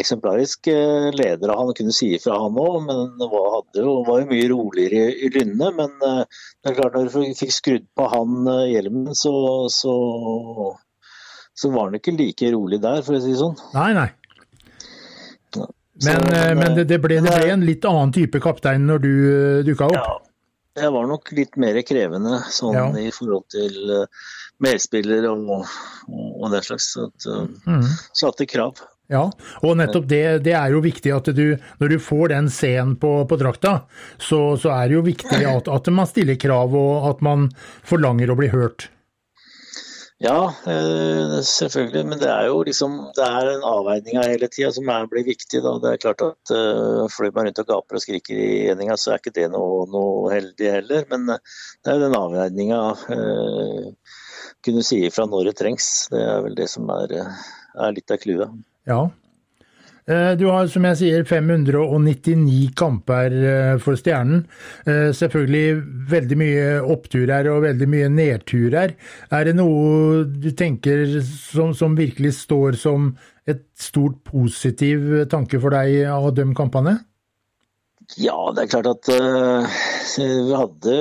eksemplarisk 0.02 0.68
eh, 0.72 1.08
leder, 1.14 1.54
han 1.54 1.70
kunne 1.78 1.94
si 1.94 2.10
ifra 2.16 2.40
han 2.42 2.58
òg, 2.58 2.80
men 2.88 3.14
var, 3.30 3.48
hadde 3.56 3.86
var 4.08 4.24
jo 4.24 4.30
mye 4.32 4.50
roligere 4.52 5.06
i, 5.06 5.16
i 5.28 5.32
lynnet. 5.38 5.78
Men 5.78 5.94
eh, 6.10 6.42
det 6.58 6.72
er 6.72 6.78
klart 6.80 6.98
når 6.98 7.08
du 7.08 7.34
fikk 7.38 7.54
skrudd 7.54 7.88
på 7.98 8.10
han 8.10 8.52
eh, 8.56 8.66
hjelmen, 8.74 9.14
så, 9.18 9.32
så, 9.72 9.94
så 11.54 11.72
var 11.74 11.92
han 11.92 11.98
ikke 12.02 12.18
like 12.18 12.52
rolig 12.54 12.82
der, 12.82 13.04
for 13.06 13.18
å 13.18 13.22
si 13.22 13.34
det 13.34 13.42
sånn. 13.42 13.58
Nei, 13.76 13.92
nei. 13.96 14.08
Så, 15.98 16.10
Men, 16.10 16.26
eh, 16.30 16.54
men 16.54 16.76
det, 16.76 16.84
det, 16.90 17.00
ble, 17.02 17.18
det 17.20 17.34
ble 17.34 17.52
en 17.52 17.64
litt 17.66 17.86
annen 17.88 18.12
type 18.14 18.40
kaptein 18.42 18.86
når 18.86 19.00
du 19.02 19.12
uh, 19.12 19.62
dukka 19.66 19.88
opp? 19.90 19.96
Ja, 19.98 20.84
jeg 20.84 20.92
var 20.94 21.08
nok 21.10 21.32
litt 21.34 21.58
mer 21.58 21.80
krevende 21.86 22.42
sånn 22.54 22.76
Ja. 22.78 22.84
i 23.02 23.10
forhold 23.14 23.48
til 23.50 23.74
uh, 23.90 24.28
medspillere 24.62 25.32
og, 25.32 25.66
og, 26.06 26.22
og 26.38 26.54
den 26.54 26.62
slags. 26.68 26.92
Så 26.94 27.08
at, 27.10 27.26
uh, 27.26 27.48
mm. 27.66 27.90
satte 28.14 28.46
krav. 28.46 28.78
Ja, 29.08 29.24
og 29.64 29.78
nettopp 29.80 30.04
det, 30.04 30.22
det 30.44 30.52
er 30.52 30.74
jo 30.74 30.82
viktig 30.84 31.12
at 31.16 31.30
du, 31.32 31.56
når 31.80 31.94
du 31.94 31.96
får 32.02 32.28
den 32.34 32.50
C-en 32.52 32.92
på, 33.00 33.12
på, 33.28 33.38
drakta, 33.40 33.78
så, 34.20 34.52
så, 34.60 34.74
er 34.74 34.90
det 34.90 34.98
jo 34.98 35.04
viktig 35.06 35.40
at, 35.56 35.70
at, 35.72 35.90
man 35.94 36.08
stiller 36.10 36.36
krav 36.40 36.76
og 36.76 37.08
at 37.08 37.24
man 37.24 37.48
forlanger 37.88 38.30
å 38.30 38.36
bli 38.38 38.52
hørt. 38.52 38.90
Ja, 40.18 40.54
eh, 40.66 41.40
selvfølgelig. 41.46 42.06
Men 42.10 42.18
det 42.18 42.28
er 42.32 42.48
jo 42.48 42.62
liksom 42.66 42.96
det 43.14 43.22
er 43.22 43.50
en 43.52 43.66
avveining 43.66 44.18
av 44.18 44.26
hele 44.26 44.48
tida 44.50 44.72
som 44.74 44.90
er, 44.90 45.06
blir 45.10 45.26
viktig. 45.28 45.60
Da. 45.62 45.76
Det 45.82 45.92
er 45.92 46.00
klart 46.02 46.24
at 46.26 46.52
uh, 46.54 47.04
Flyr 47.14 47.30
man 47.36 47.46
rundt 47.46 47.60
og 47.62 47.68
gaper 47.68 48.00
og 48.00 48.02
skriker 48.02 48.40
i 48.42 48.48
eninga, 48.72 48.96
så 48.98 49.14
er 49.14 49.22
ikke 49.22 49.36
det 49.36 49.46
noe, 49.52 49.84
noe 49.92 50.32
heldig 50.32 50.72
heller. 50.74 51.06
Men 51.12 51.30
uh, 51.36 51.60
det 51.86 51.94
er 51.94 52.02
den 52.02 52.18
avveininga. 52.18 52.80
Uh, 53.06 54.18
kunne 54.66 54.82
si 54.82 55.04
ifra 55.06 55.28
når 55.30 55.52
det 55.52 55.56
trengs. 55.62 55.88
Det 56.10 56.24
er 56.24 56.42
vel 56.48 56.58
det 56.58 56.66
som 56.72 56.90
er, 56.98 57.14
er 57.78 57.94
litt 57.94 58.10
av 58.10 58.18
clouet. 58.24 58.58
Ja. 58.90 59.04
Eh, 60.08 60.32
du 60.40 60.46
har, 60.48 60.64
som 60.72 60.86
jeg 60.88 60.98
sier, 61.02 61.24
599 61.28 62.70
kamper 62.78 63.34
eh, 63.36 63.74
for 63.82 63.98
Stjernen. 64.00 64.46
Eh, 64.88 65.10
selvfølgelig 65.16 65.82
veldig 66.08 66.38
mye 66.40 66.68
oppturer 66.94 67.50
og 67.52 67.66
veldig 67.66 67.88
mye 67.92 68.06
nedturer. 68.14 68.94
Er 69.28 69.44
det 69.44 69.58
noe 69.58 70.22
du 70.24 70.48
tenker 70.56 71.04
som, 71.26 71.74
som 71.76 71.98
virkelig 71.98 72.38
står 72.38 72.78
som 72.80 73.10
et 73.48 73.66
stort 73.76 74.22
positiv 74.24 75.26
tanke 75.28 75.60
for 75.60 75.76
deg 75.76 76.08
av 76.12 76.30
de 76.36 76.46
kampene? 76.56 76.96
Ja, 78.16 78.38
det 78.56 78.64
er 78.64 78.70
klart 78.72 78.88
at 78.88 79.10
uh, 79.12 79.80
vi 80.16 80.56
hadde 80.56 80.94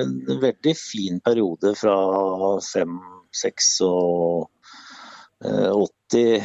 en 0.00 0.14
veldig 0.40 0.72
fin 0.80 1.20
periode 1.20 1.74
fra 1.76 1.96
5, 2.64 2.94
6 3.36 3.68
og 3.84 4.48
uh, 5.44 5.84
80 5.84 5.92
Eh, 6.16 6.42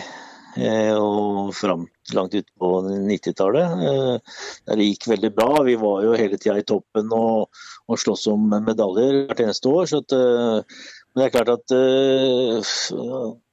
og 0.98 1.52
fram 1.56 1.86
langt 2.16 2.36
ut 2.36 2.48
på 2.60 2.72
90-tallet. 2.88 3.86
Eh, 3.88 4.40
det 4.76 4.88
gikk 4.90 5.08
veldig 5.14 5.32
bra. 5.36 5.62
Vi 5.68 5.78
var 5.80 6.04
jo 6.06 6.18
hele 6.18 6.40
tida 6.42 6.58
i 6.60 6.66
toppen 6.68 7.12
og, 7.16 7.64
og 7.88 8.02
sloss 8.02 8.28
om 8.32 8.50
medaljer 8.66 9.26
hvert 9.30 9.46
eneste 9.46 9.72
år. 9.72 9.88
Så 9.92 10.02
at, 10.04 10.18
eh, 10.18 10.84
det 11.16 11.26
er 11.26 11.34
klart 11.34 11.52
at 11.52 11.74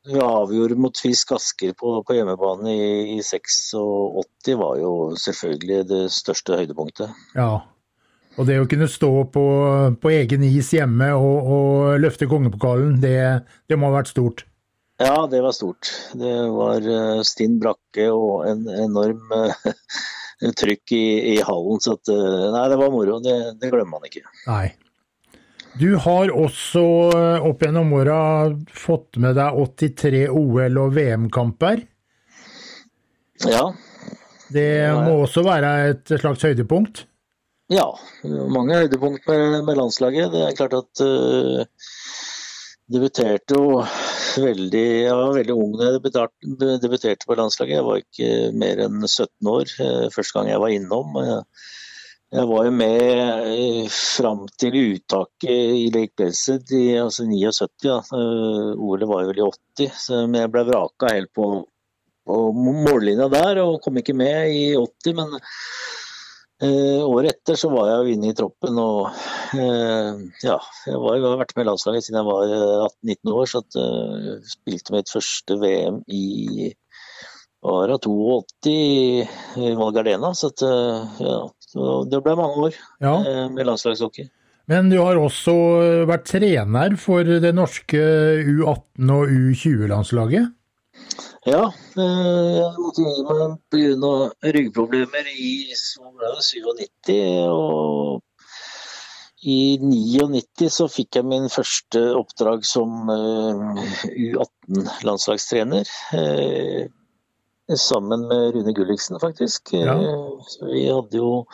vi 0.08 0.20
avgjorde 0.22 0.76
mot 0.78 1.00
Fisk 1.02 1.32
Asker 1.34 1.74
på, 1.78 1.96
på 2.06 2.14
hjemmebane 2.14 2.70
i, 2.70 2.92
i 3.16 3.22
86 3.22 4.54
var 4.60 4.78
jo 4.78 4.92
selvfølgelig 5.18 5.80
det 5.90 6.04
største 6.14 6.60
høydepunktet. 6.60 7.26
Ja, 7.34 7.58
og 8.38 8.46
det 8.46 8.60
å 8.62 8.68
kunne 8.70 8.86
stå 8.90 9.10
på, 9.34 9.44
på 9.98 10.12
egen 10.14 10.44
is 10.46 10.70
hjemme 10.74 11.10
og, 11.18 11.50
og 11.50 11.98
løfte 11.98 12.28
kongepokalen, 12.30 13.00
det, 13.02 13.18
det 13.66 13.78
må 13.78 13.90
ha 13.90 13.98
vært 13.98 14.12
stort? 14.14 14.44
Ja, 14.98 15.26
det 15.30 15.40
var 15.40 15.52
stort. 15.52 15.90
Det 16.12 16.34
var 16.50 16.82
eh, 16.82 17.20
stinn 17.22 17.60
brakke 17.62 18.08
og 18.10 18.48
en 18.50 18.64
enorm 18.66 19.30
eh, 19.36 19.70
trykk 20.60 20.94
i, 20.96 21.06
i, 21.34 21.36
hallen. 21.46 21.78
Så 21.82 21.94
at, 21.94 22.10
eh, 22.10 22.46
nei, 22.54 22.64
det 22.72 22.78
var 22.80 22.90
moro. 22.90 23.20
Det, 23.22 23.36
det, 23.60 23.70
glemmer 23.70 23.98
man 23.98 24.08
ikke. 24.10 24.24
Nei. 24.48 24.66
Du 25.78 25.92
har 26.02 26.32
også 26.34 26.82
opp 27.46 27.60
gjennom 27.62 27.92
åra 27.94 28.20
fått 28.74 29.20
med 29.22 29.36
deg 29.38 29.60
83 29.78 30.24
OL- 30.32 30.80
og 30.82 30.96
VM-kamper. 30.96 31.84
Ja. 33.46 33.68
Det 34.50 34.70
må 34.96 35.20
også 35.22 35.44
være 35.46 35.70
et 35.92 36.14
slags 36.18 36.42
høydepunkt? 36.42 37.04
Ja, 37.70 37.84
mange 38.24 38.80
høydepunkt 38.80 39.28
med, 39.28 39.60
med 39.68 39.78
landslaget. 39.78 40.32
Det 40.32 40.42
er 40.46 40.56
klart 40.56 40.74
at 40.78 41.02
uh, 41.04 41.62
debuterte 42.88 43.58
jo 43.60 43.82
veldig 44.36 44.86
Jeg 45.04 45.16
var 45.16 45.34
veldig 45.36 45.56
ung 45.56 45.74
da 45.78 45.90
jeg 45.90 46.78
debuterte 46.82 47.28
på 47.28 47.36
landslaget. 47.38 47.78
Jeg 47.78 47.86
var 47.88 48.02
ikke 48.02 48.30
mer 48.60 48.84
enn 48.86 49.02
17 49.06 49.52
år 49.54 49.74
eh, 49.84 50.06
første 50.14 50.38
gang 50.38 50.52
jeg 50.52 50.62
var 50.62 50.74
innom. 50.74 51.18
Jeg 52.28 52.44
var 52.44 52.66
jo 52.66 52.72
med 52.76 53.46
eh, 53.48 53.86
fram 53.88 54.42
til 54.60 54.74
uttaket 54.76 55.48
i 55.48 55.86
Lake 55.94 56.12
Belsed 56.20 56.68
i 56.76 56.98
altså 57.00 57.24
79. 57.24 57.86
Ja. 57.86 58.02
Eh, 58.04 58.72
Ole 58.76 59.08
var 59.08 59.22
jo 59.22 59.30
vel 59.30 59.40
i 59.40 59.46
80, 59.46 59.94
så 59.96 60.20
jeg 60.26 60.52
ble 60.52 60.66
vraka 60.68 61.14
helt 61.14 61.32
på, 61.32 61.46
på 62.28 62.40
mållinja 62.52 63.30
der 63.32 63.62
og 63.62 63.80
kom 63.84 63.96
ikke 64.02 64.16
med 64.18 64.52
i 64.52 64.66
80. 64.76 65.16
men 65.16 65.38
Eh, 66.58 67.04
året 67.06 67.36
etter 67.36 67.54
så 67.54 67.68
var 67.70 67.86
jeg 67.86 67.98
jo 67.98 68.14
inne 68.16 68.32
i 68.32 68.34
troppen 68.34 68.78
og 68.82 69.12
eh, 69.54 70.16
ja, 70.42 70.56
jeg, 70.58 70.96
var, 70.98 71.14
jeg 71.14 71.22
har 71.22 71.38
vært 71.38 71.52
med 71.54 71.62
i 71.62 71.68
landslaget 71.68 72.06
siden 72.06 72.18
jeg 72.18 72.26
var 72.26 72.50
18-19 72.50 73.14
eh, 73.14 73.34
år. 73.34 73.46
Så 73.46 73.62
at, 73.62 73.78
eh, 73.78 74.32
spilte 74.56 74.96
mitt 74.96 75.12
første 75.12 75.58
VM 75.62 76.02
i 76.10 76.72
var 77.62 77.90
82 77.98 78.70
i 78.70 79.70
Valgardena. 79.78 80.32
Så 80.34 80.50
at, 80.50 80.62
eh, 80.66 81.22
ja, 81.26 81.38
så 81.68 82.02
det 82.10 82.22
ble 82.26 82.34
mange 82.38 82.68
år 82.68 82.74
ja. 83.02 83.14
Eh, 83.22 83.46
med 83.54 83.66
landslagshockey. 83.66 84.28
Men 84.68 84.90
du 84.92 84.98
har 85.00 85.16
også 85.16 85.54
vært 86.10 86.26
trener 86.28 86.98
for 87.00 87.24
det 87.24 87.54
norske 87.56 88.02
U18- 88.44 89.14
og 89.14 89.30
U20-landslaget? 89.32 90.50
Ja, 91.46 91.68
eh, 91.70 92.56
jeg 92.58 92.72
måtte 92.82 93.04
gi 93.04 93.22
meg 93.22 93.52
pga. 93.70 94.14
ryggproblemer 94.56 95.28
i 95.30 95.70
97. 95.70 96.64
Og 97.46 98.22
i 99.46 99.78
99 99.78 100.70
så 100.74 100.88
fikk 100.90 101.20
jeg 101.20 101.28
min 101.30 101.46
første 101.48 102.00
oppdrag 102.18 102.66
som 102.66 103.10
eh, 103.14 103.82
U18-landslagstrener. 104.10 105.86
Eh, 106.18 106.88
sammen 107.78 108.26
med 108.26 108.56
Rune 108.56 108.74
Gulliksen, 108.74 109.20
faktisk. 109.22 109.72
Ja. 109.76 109.94
vi 110.64 110.88
hadde 110.88 111.20
jo 111.20 111.44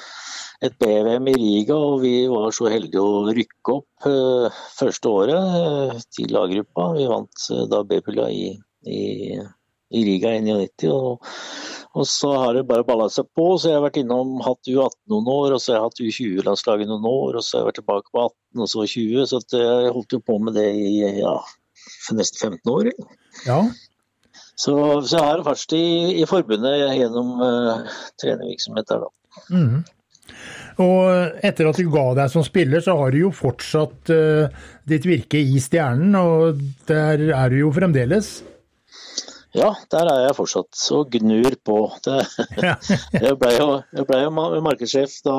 et 0.65 0.79
BVM 0.81 1.29
i 1.29 1.35
Riga, 1.35 1.77
og 1.77 2.01
vi 2.07 2.29
var 2.31 2.55
så 2.55 2.71
heldige 2.73 3.03
å 3.03 3.27
rykke 3.35 3.75
opp 3.75 4.07
første 4.79 5.11
året 5.11 6.07
til 6.15 6.39
A-gruppa. 6.39 6.87
Vi 6.95 7.11
vant 7.11 7.49
da 7.69 7.83
B-pulla 7.83 8.31
i, 8.31 8.47
i 8.87 9.03
i 9.95 10.05
Riga 10.09 10.35
i 10.35 10.43
99. 10.45 10.91
Og, 10.93 11.31
og, 11.95 12.07
så 12.11 12.33
har 12.41 12.59
det 12.59 12.67
bare 12.69 12.87
balla 12.87 13.09
seg 13.13 13.29
på. 13.37 13.49
Så 13.57 13.71
jeg 13.71 13.79
har 13.79 13.87
vært 13.87 14.01
innom 14.03 14.37
hatt 14.45 14.71
U18 14.71 14.99
noen 15.15 15.33
år, 15.37 15.57
og 15.57 15.63
så 15.63 15.73
har 15.73 15.81
jeg 15.81 15.87
hatt 15.89 16.05
U20-landslaget 16.05 16.91
noen 16.91 17.09
år, 17.11 17.39
og 17.39 17.47
så 17.47 17.57
har 17.57 17.65
jeg 17.65 17.71
vært 17.73 17.81
tilbake 17.83 18.11
på 18.11 18.27
18 18.27 18.65
og 18.67 18.73
så 18.75 18.87
20. 18.95 19.27
Så 19.31 19.43
jeg 19.59 19.97
holdt 19.97 20.19
jo 20.19 20.23
på 20.25 20.39
med 20.43 20.59
det 20.59 20.69
i 20.75 20.95
ja, 21.21 21.35
for 22.07 22.21
nesten 22.21 22.59
15 22.59 22.75
år. 22.77 22.93
Ja. 23.49 23.61
Så, 24.55 24.75
så, 25.03 25.19
jeg 25.19 25.27
har 25.27 25.43
fartstid 25.47 25.83
i, 25.83 26.23
i 26.23 26.31
forbundet 26.31 26.79
gjennom 26.95 27.35
uh, 27.43 27.99
trenervirksomhet 28.23 28.91
der, 28.91 29.03
da. 29.03 29.45
Mm. 29.51 29.83
Og 30.83 31.45
etter 31.47 31.69
at 31.71 31.79
du 31.79 31.91
ga 31.93 32.05
deg 32.19 32.31
som 32.33 32.45
spiller, 32.47 32.83
så 32.83 32.97
har 32.99 33.15
du 33.15 33.21
jo 33.25 33.31
fortsatt 33.35 34.11
uh, 34.15 34.65
ditt 34.91 35.07
virke 35.07 35.43
i 35.43 35.61
Stjernen, 35.63 36.15
og 36.19 36.63
der 36.89 37.29
er 37.35 37.53
du 37.53 37.61
jo 37.65 37.73
fremdeles. 37.75 38.37
Ja, 39.55 39.69
der 39.93 40.09
er 40.11 40.25
jeg 40.25 40.35
fortsatt 40.35 40.81
og 40.97 41.13
gnur 41.15 41.55
på. 41.63 41.77
Det, 42.03 42.17
jeg 43.25 43.37
ble 43.39 43.51
jo, 43.55 43.69
jeg 43.95 44.07
ble 44.09 44.19
jo 44.25 44.33
markedssjef 44.67 45.21
da 45.27 45.37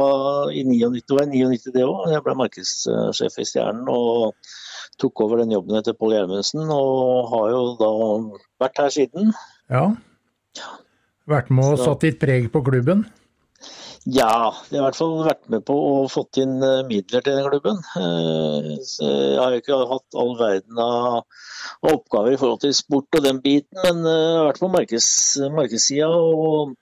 i 0.55 0.63
99, 0.63 1.01
det 1.03 1.17
var 1.17 1.27
99 1.33 1.73
det 1.75 1.83
òg. 1.83 2.05
Jeg 2.13 2.23
ble 2.23 2.37
markedssjef 2.39 3.35
i 3.43 3.47
Stjernen 3.49 3.91
og 3.91 4.53
tok 5.01 5.25
over 5.25 5.43
den 5.43 5.51
jobben 5.51 5.75
etter 5.81 5.97
Pål 5.99 6.15
Gjermundsen. 6.15 6.63
Og 6.71 7.27
har 7.33 7.51
jo 7.51 7.61
da 7.81 7.91
vært 8.63 8.81
her 8.85 8.95
siden. 8.95 9.35
Ja. 9.67 9.89
Vært 11.27 11.51
med 11.51 11.75
og 11.75 11.83
satt 11.83 12.07
ditt 12.07 12.21
preg 12.21 12.47
på 12.53 12.63
klubben? 12.63 13.03
Ja, 14.05 14.51
jeg 14.69 14.77
har 14.77 14.83
i 14.83 14.83
hvert 14.83 14.97
fall 14.99 15.13
vært 15.25 15.47
med 15.49 15.63
på 15.65 15.73
å 15.73 15.93
fått 16.13 16.37
inn 16.37 16.59
eh, 16.61 16.83
midler 16.85 17.23
til 17.25 17.39
den 17.39 17.47
klubben. 17.49 17.79
Eh, 17.97 18.67
jeg 19.01 19.39
har 19.39 19.55
jo 19.55 19.61
ikke 19.63 19.79
hatt 19.89 20.17
all 20.21 20.35
verden 20.37 20.81
av 20.83 21.23
oppgaver 21.89 22.35
i 22.35 22.37
forhold 22.37 22.61
til 22.61 22.75
sport 22.77 23.17
og 23.17 23.25
den 23.25 23.41
biten, 23.41 23.81
men 23.81 24.05
eh, 24.05 24.19
jeg 24.21 24.37
har 24.37 24.47
vært 24.51 24.61
på 24.61 24.71
markeds, 24.75 25.09
markedssida. 25.57 26.11
Og 26.13 26.77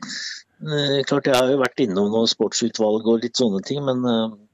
klart 1.07 1.31
jeg 1.31 1.39
har 1.39 1.47
jo 1.51 1.63
vært 1.63 1.85
innom 1.85 2.11
noen 2.11 2.27
sportsutvalg 2.27 3.07
og 3.07 3.23
litt 3.23 3.39
sånne 3.39 3.63
ting, 3.67 3.81
men 3.87 4.03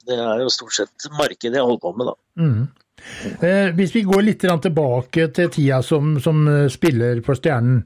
det 0.10 0.18
er 0.22 0.42
jo 0.42 0.54
stort 0.54 0.78
sett 0.78 1.10
markedet 1.18 1.58
jeg 1.58 1.66
holder 1.66 1.84
på 1.84 1.92
med, 1.98 2.10
da. 2.10 2.16
Mm. 2.42 3.76
hvis 3.78 3.94
vi 3.94 4.08
går 4.08 4.26
litt 4.26 4.42
tilbake 4.46 5.30
til 5.34 5.54
tida 5.54 5.84
som, 5.86 6.18
som 6.22 6.42
spiller 6.70 7.22
for 7.26 7.38
Stjernen. 7.38 7.84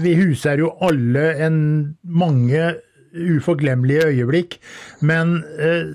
vi 0.00 0.14
huser 0.20 0.64
jo 0.64 0.72
alle 0.84 1.28
en 1.44 1.60
mange 2.02 2.72
uforglemmelige 3.14 4.10
øyeblikk. 4.10 4.58
Men 5.00 5.38
eh, 5.58 5.94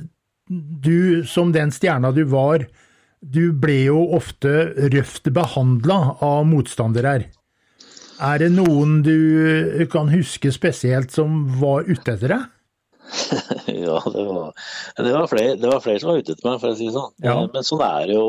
du, 0.49 1.25
som 1.27 1.53
den 1.55 1.73
stjerna 1.75 2.13
du 2.15 2.23
var, 2.31 2.65
du 3.19 3.51
ble 3.51 3.81
jo 3.89 4.05
ofte 4.15 4.71
røft 4.93 5.27
behandla 5.35 5.99
av 6.23 6.47
motstandere. 6.47 7.17
her. 7.17 7.27
Er 8.19 8.39
det 8.41 8.49
noen 8.51 8.99
du 9.03 9.85
kan 9.91 10.09
huske 10.11 10.51
spesielt 10.51 11.13
som 11.15 11.45
var 11.59 11.87
ute 11.87 12.15
etter 12.15 12.35
deg? 12.35 12.47
ja, 13.65 14.01
det 14.13 14.23
var, 14.27 14.51
det, 14.97 15.11
var 15.13 15.27
flere, 15.31 15.55
det 15.55 15.69
var, 15.71 15.79
flere, 15.81 15.99
som 16.01 16.11
var 16.11 16.19
ute 16.19 16.35
etter 16.35 16.45
meg, 16.45 16.59
for 16.61 16.73
å 16.73 16.77
si 16.77 16.89
det 16.89 16.95
sånn. 16.97 17.13
Ja. 17.25 17.37
Men 17.53 17.65
sånn 17.65 17.83
er 17.85 18.11
det 18.11 18.17
jo. 18.19 18.27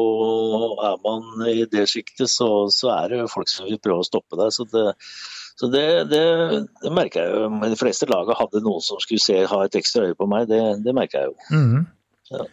Er 0.86 1.02
man 1.04 1.44
i 1.50 1.66
det 1.68 1.84
sjiktet, 1.90 2.30
så, 2.32 2.48
så, 2.72 2.92
er 2.94 3.12
det 3.12 3.28
folk 3.32 3.50
som 3.50 3.68
vil 3.68 3.80
prøve 3.82 4.04
å 4.04 4.08
stoppe 4.08 4.38
deg. 4.40 4.54
Så 4.54 4.66
det, 4.72 4.86
Så 5.60 5.68
det, 5.68 5.84
det, 6.08 6.20
det 6.80 6.92
merker 6.96 7.20
jeg 7.26 7.36
jo. 7.36 7.48
De 7.68 7.76
fleste 7.76 8.06
laga 8.08 8.32
hadde 8.38 8.62
noen 8.64 8.80
som 8.80 9.00
skulle 9.02 9.20
se, 9.20 9.42
ha 9.50 9.58
et 9.66 9.76
ekstra 9.76 10.06
øye 10.08 10.16
på 10.16 10.28
meg, 10.30 10.46
det, 10.48 10.60
det 10.86 10.94
merker 10.96 11.20
jeg 11.26 11.32
jo. 11.34 11.56
Mhm. 11.58 11.82
Ja. 12.30 12.44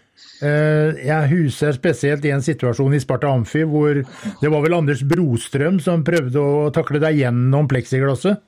Eh, 0.41 0.97
Jeg 1.05 1.29
huser 1.29 1.75
spesielt 1.77 2.25
i 2.25 2.31
en 2.33 2.41
situasjon 2.41 2.95
i 2.97 2.99
Sparta 2.99 3.29
Amfi 3.29 3.61
hvor 3.69 3.99
det 4.41 4.49
var 4.51 4.63
vel 4.65 4.73
Anders 4.73 5.03
Brostrøm 5.05 5.77
som 5.83 6.03
prøvde 6.07 6.41
å 6.41 6.67
takle 6.73 6.99
deg 7.03 7.19
gjennom 7.21 7.69
pleksiglasset. 7.69 8.41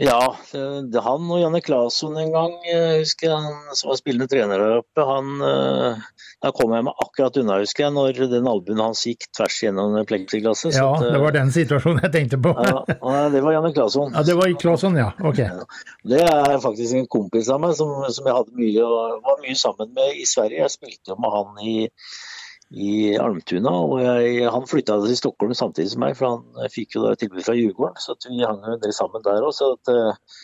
Ja, 0.00 0.36
det, 0.52 1.00
han 1.04 1.26
og 1.28 1.40
Janne 1.42 1.60
Claesson 1.60 2.14
en 2.16 2.30
gang, 2.32 2.54
jeg 2.64 3.02
husker 3.02 3.34
han 3.34 3.74
som 3.76 3.90
var 3.90 3.98
spillende 4.00 4.28
trener 4.30 4.62
der 4.62 4.78
oppe, 4.80 5.04
han 5.04 5.44
eh, 5.44 5.98
Da 6.40 6.52
kom 6.56 6.72
jeg 6.72 6.86
meg 6.86 7.02
akkurat 7.04 7.36
unna, 7.42 7.58
husker 7.60 7.84
jeg, 7.84 7.94
når 7.98 8.22
den 8.32 8.48
albuen 8.48 8.80
hans 8.80 9.04
gikk 9.04 9.28
tvers 9.36 9.58
gjennom 9.62 9.98
pleksiglasset. 10.08 10.72
Ja, 10.78 10.88
at, 10.96 11.04
eh, 11.04 11.12
det 11.12 11.20
var 11.22 11.36
den 11.36 11.52
situasjonen 11.52 12.00
jeg 12.06 12.14
tenkte 12.16 12.40
på. 12.40 12.54
ja, 12.56 13.20
det 13.34 13.44
var 13.44 13.58
Janne 13.58 13.74
Claesson. 13.76 14.16
Ja, 14.16 14.24
det 14.26 14.38
var 14.40 14.56
Claesson, 14.64 14.96
ja. 14.96 15.10
Ok. 15.20 15.42
Det 16.08 16.24
er 16.24 16.56
faktisk 16.64 16.96
en 16.96 17.10
kompis 17.12 17.52
av 17.52 17.60
meg 17.62 17.76
som, 17.76 17.92
som 18.16 18.32
jeg 18.32 18.48
mye, 18.62 18.88
var 19.28 19.44
mye 19.44 19.58
sammen 19.60 19.92
med 19.92 20.16
i 20.16 20.24
Sverige. 20.26 20.64
Jeg 20.64 20.76
spilte 20.78 21.12
jo 21.12 21.20
med 21.20 21.36
han 21.36 21.62
i, 21.68 21.76
i 22.72 23.12
Almtuna, 23.20 23.72
og 23.84 24.00
jeg, 24.00 24.46
han 24.48 24.66
flytta 24.68 24.96
til 25.04 25.18
Stockholm 25.18 25.52
samtidig 25.56 25.92
som 25.92 26.02
meg, 26.04 26.16
for 26.16 26.38
han 26.38 26.72
fikk 26.72 26.96
jo 26.96 27.04
da 27.04 27.14
tilbud 27.20 27.44
fra 27.44 27.56
Djurgården. 27.58 28.00
Så 28.00 28.16
vi 28.30 28.40
hang 28.40 28.62
en 28.64 28.82
del 28.82 28.94
sammen 28.96 29.24
der 29.26 29.44
òg. 29.44 29.52
Så, 29.56 29.74
at, 29.76 29.92
eh, 29.92 30.40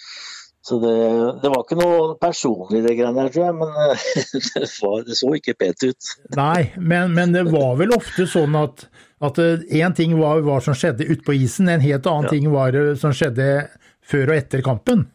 så 0.68 0.78
det, 0.82 0.94
det 1.40 1.52
var 1.54 1.64
ikke 1.64 1.78
noe 1.80 2.14
personlig 2.20 2.82
det 2.85 2.97
greiene 2.99 3.16
der, 3.23 3.32
tror 3.32 3.47
jeg. 3.49 3.58
Men 3.62 3.76
eh, 3.87 4.06
det, 4.54 4.64
var, 4.82 5.04
det 5.08 5.18
så 5.20 5.35
ikke 5.38 5.56
pent 5.56 5.88
ut. 5.88 6.14
Nei, 6.37 6.68
men, 6.76 7.16
men 7.16 7.37
det 7.37 7.47
var 7.49 7.78
vel 7.80 7.97
ofte 7.97 8.28
sånn 8.28 8.58
at 8.61 8.88
at 9.18 9.38
én 9.75 9.94
ting 9.99 10.12
var 10.18 10.44
hva 10.47 10.61
som 10.62 10.76
skjedde 10.78 11.08
ute 11.08 11.25
på 11.26 11.35
isen, 11.35 11.66
en 11.66 11.82
helt 11.82 12.06
annen 12.06 12.28
Ja. 12.28 12.30
ting 12.30 12.50
var 12.52 12.70
det 12.70 13.00
som 13.00 13.11
skjedde 13.11 13.66
før 14.06 14.30
og 14.30 14.37
etter 14.37 14.62
kampen. 14.62 15.08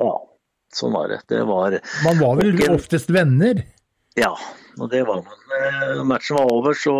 Ja, 0.00 0.14
sånn 0.72 0.94
var 0.96 1.10
det. 1.12 1.20
Det 1.28 1.42
var 1.44 1.76
Man 2.04 2.18
var 2.18 2.40
vel 2.40 2.56
oftest 2.72 3.12
venner. 3.12 3.60
Ja, 4.18 4.32
og 4.78 4.90
det 4.92 5.02
var 5.08 5.22
man. 5.24 5.40
Når 5.96 6.04
Matchen 6.04 6.36
var 6.36 6.52
over, 6.52 6.76
så 6.76 6.94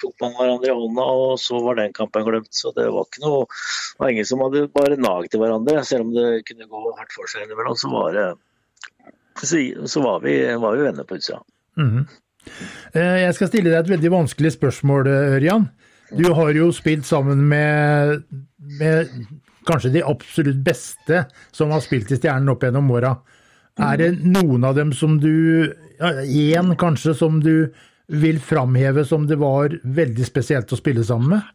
tok 0.00 0.14
man 0.22 0.34
hverandre 0.38 0.70
i 0.70 0.74
hånda, 0.74 1.04
og 1.04 1.38
så 1.42 1.58
var 1.62 1.78
den 1.78 1.94
kampen 1.96 2.26
glemt. 2.26 2.52
Så 2.54 2.72
det 2.76 2.86
var 2.94 3.08
ikke 3.08 3.24
noe 3.24 3.44
det 3.46 4.02
var 4.02 4.12
ingen 4.14 4.28
som 4.28 4.42
hadde 4.42 4.66
bare 4.74 4.98
nag 4.98 5.28
til 5.30 5.42
hverandre. 5.42 5.84
Selv 5.86 6.08
om 6.08 6.12
det 6.14 6.44
kunne 6.48 6.68
gå 6.70 6.82
hardt 6.98 7.14
for 7.14 7.30
seg 7.30 7.46
innimellom, 7.46 7.78
så 7.78 7.90
var 7.92 8.18
det 8.18 8.28
så, 9.34 10.00
var, 10.00 10.20
vi, 10.22 10.36
var 10.62 10.76
vi 10.76 10.84
venner 10.86 11.04
på 11.04 11.16
utsida. 11.18 11.40
Mm 11.76 11.90
-hmm. 11.90 12.06
Jeg 12.94 13.34
skal 13.34 13.48
stille 13.48 13.70
deg 13.70 13.80
et 13.80 13.90
veldig 13.90 14.10
vanskelig 14.10 14.52
spørsmål, 14.52 15.06
eh, 15.06 15.36
Ørjan. 15.36 15.68
Du 16.10 16.32
har 16.32 16.50
jo 16.50 16.72
spilt 16.72 17.06
sammen 17.06 17.48
med, 17.48 18.22
med 18.78 19.08
kanskje 19.66 19.90
de 19.90 20.04
absolutt 20.04 20.64
beste 20.64 21.24
som 21.52 21.70
har 21.70 21.80
spilt 21.80 22.12
i 22.12 22.16
Stjernen 22.16 22.48
opp 22.48 22.62
gjennom 22.62 22.90
åra. 22.90 23.16
Er 23.78 23.96
det 23.96 24.22
noen 24.22 24.64
av 24.64 24.74
dem 24.74 24.92
som 24.92 25.18
du 25.18 25.74
Én 26.00 26.74
kanskje 26.80 27.14
som 27.18 27.40
du 27.42 27.72
vil 28.08 28.40
framheve 28.40 29.04
som 29.08 29.26
det 29.26 29.38
var 29.40 29.76
veldig 29.84 30.26
spesielt 30.26 30.72
å 30.72 30.78
spille 30.78 31.04
sammen 31.06 31.36
med? 31.36 31.52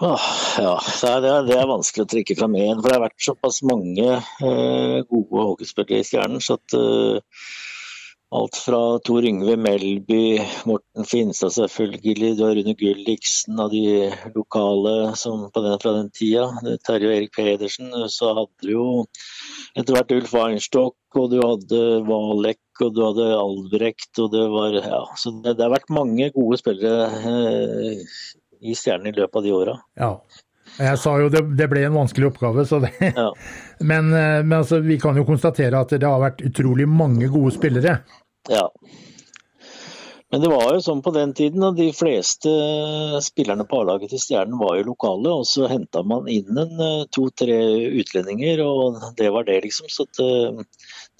Åh, 0.00 0.28
ja, 0.58 0.76
det 1.20 1.28
er, 1.28 1.42
det, 1.44 1.56
er, 1.58 1.66
vanskelig 1.68 2.06
å 2.06 2.10
trekke 2.14 2.36
fram 2.38 2.54
én. 2.56 2.78
For 2.78 2.88
det 2.88 2.96
har 2.96 3.04
vært 3.04 3.24
såpass 3.24 3.60
mange 3.68 4.06
eh, 4.16 5.00
gode 5.10 5.42
hockeyspillere 5.50 6.00
i 6.00 6.06
Stjernen. 6.08 6.40
så 6.40 6.56
at 6.56 6.76
eh, 6.78 7.42
Alt 8.30 8.60
fra 8.62 8.78
Tor 9.02 9.24
Yngve 9.26 9.56
Melby, 9.58 10.38
Morten 10.70 11.06
Finstad 11.10 11.50
selvfølgelig, 11.50 12.36
du 12.38 12.44
har 12.46 12.54
Rune 12.54 12.76
Gulliksen 12.78 13.58
av 13.58 13.72
de 13.74 14.06
lokale 14.36 15.16
som 15.18 15.48
på 15.50 15.62
den, 15.64 15.74
fra 15.82 15.96
den 15.96 16.12
tida. 16.14 16.44
Terje 16.86 17.10
og 17.10 17.16
Erik 17.16 17.34
Pedersen. 17.34 17.90
Så 18.06 18.30
hadde 18.38 18.62
du 18.62 18.70
jo 18.70 18.84
etter 19.74 19.96
hvert 19.96 20.14
Ulf 20.14 20.36
Weinstock, 20.38 20.94
og 21.18 21.26
du 21.34 21.40
hadde 21.42 21.82
Valek, 22.06 22.62
og 22.84 22.94
du 22.96 23.00
hadde 23.04 23.30
Albrecht, 23.36 24.12
og 24.22 24.30
det 24.34 24.44
var 24.52 24.76
Ja, 24.76 25.00
så 25.18 25.32
det, 25.40 25.56
det 25.58 25.66
har 25.66 25.74
vært 25.74 25.92
mange 25.94 26.30
gode 26.34 26.60
spillere 26.60 27.08
eh, 27.32 28.06
i 28.60 28.76
Stjernen 28.76 29.10
i 29.10 29.16
løpet 29.16 29.40
av 29.40 29.46
de 29.46 29.52
åra. 29.56 29.76
Ja. 30.00 30.14
Jeg 30.78 30.98
sa 31.02 31.16
jo 31.18 31.28
det, 31.32 31.42
det 31.58 31.66
ble 31.70 31.82
en 31.86 31.96
vanskelig 31.96 32.30
oppgave, 32.30 32.64
så 32.68 32.82
det 32.84 32.92
Ja. 33.10 33.30
Men, 33.90 34.12
eh, 34.12 34.42
men 34.44 34.58
altså, 34.58 34.82
vi 34.84 34.98
kan 35.00 35.16
jo 35.16 35.24
konstatere 35.24 35.78
at 35.80 35.94
det 35.96 36.04
har 36.04 36.20
vært 36.20 36.42
utrolig 36.44 36.84
mange 36.84 37.30
gode 37.32 37.54
spillere. 37.54 37.94
Ja. 38.52 38.66
Men 40.30 40.44
det 40.44 40.50
var 40.52 40.68
jo 40.74 40.82
sånn 40.84 41.00
på 41.02 41.10
den 41.14 41.32
tiden 41.34 41.64
at 41.66 41.78
de 41.78 41.88
fleste 41.96 42.50
spillerne 43.24 43.64
på 43.66 43.80
A-laget 43.80 44.12
til 44.12 44.20
Stjernen 44.22 44.60
var 44.60 44.76
jo 44.78 44.90
lokale, 44.92 45.32
og 45.40 45.48
så 45.48 45.66
henta 45.70 46.04
man 46.06 46.28
inn 46.30 46.60
en 46.60 46.84
eh, 46.86 47.06
to-tre 47.10 47.56
utlendinger, 47.98 48.62
og 48.62 49.00
det 49.18 49.32
var 49.34 49.48
det, 49.48 49.58
liksom. 49.64 49.88
Så 49.90 50.06
at, 50.06 50.20
eh, 50.22 50.60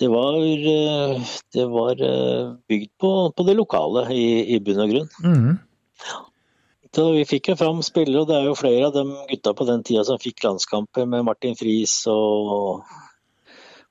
det 0.00 0.08
var, 0.08 0.36
eh, 0.40 1.32
det 1.52 1.66
var 1.68 2.02
eh, 2.02 2.52
bygd 2.68 2.90
på, 3.00 3.10
på 3.36 3.46
det 3.48 3.56
lokale 3.58 4.06
i, 4.14 4.54
i 4.54 4.60
bunn 4.64 4.80
og 4.84 4.94
grunn. 4.94 5.10
Mm. 5.24 5.58
Så 6.90 7.04
vi 7.14 7.26
fikk 7.28 7.52
jo 7.52 7.58
fram 7.60 7.82
spillere, 7.86 8.24
og 8.24 8.30
det 8.30 8.38
er 8.38 8.48
jo 8.48 8.56
flere 8.58 8.88
av 8.88 8.96
dem 8.96 9.12
gutta 9.28 9.52
på 9.54 9.66
den 9.68 9.84
tida 9.86 10.02
som 10.08 10.18
fikk 10.18 10.42
landskamper 10.42 11.06
med 11.06 11.26
Martin 11.28 11.54
Friis 11.58 12.00
og 12.10 12.82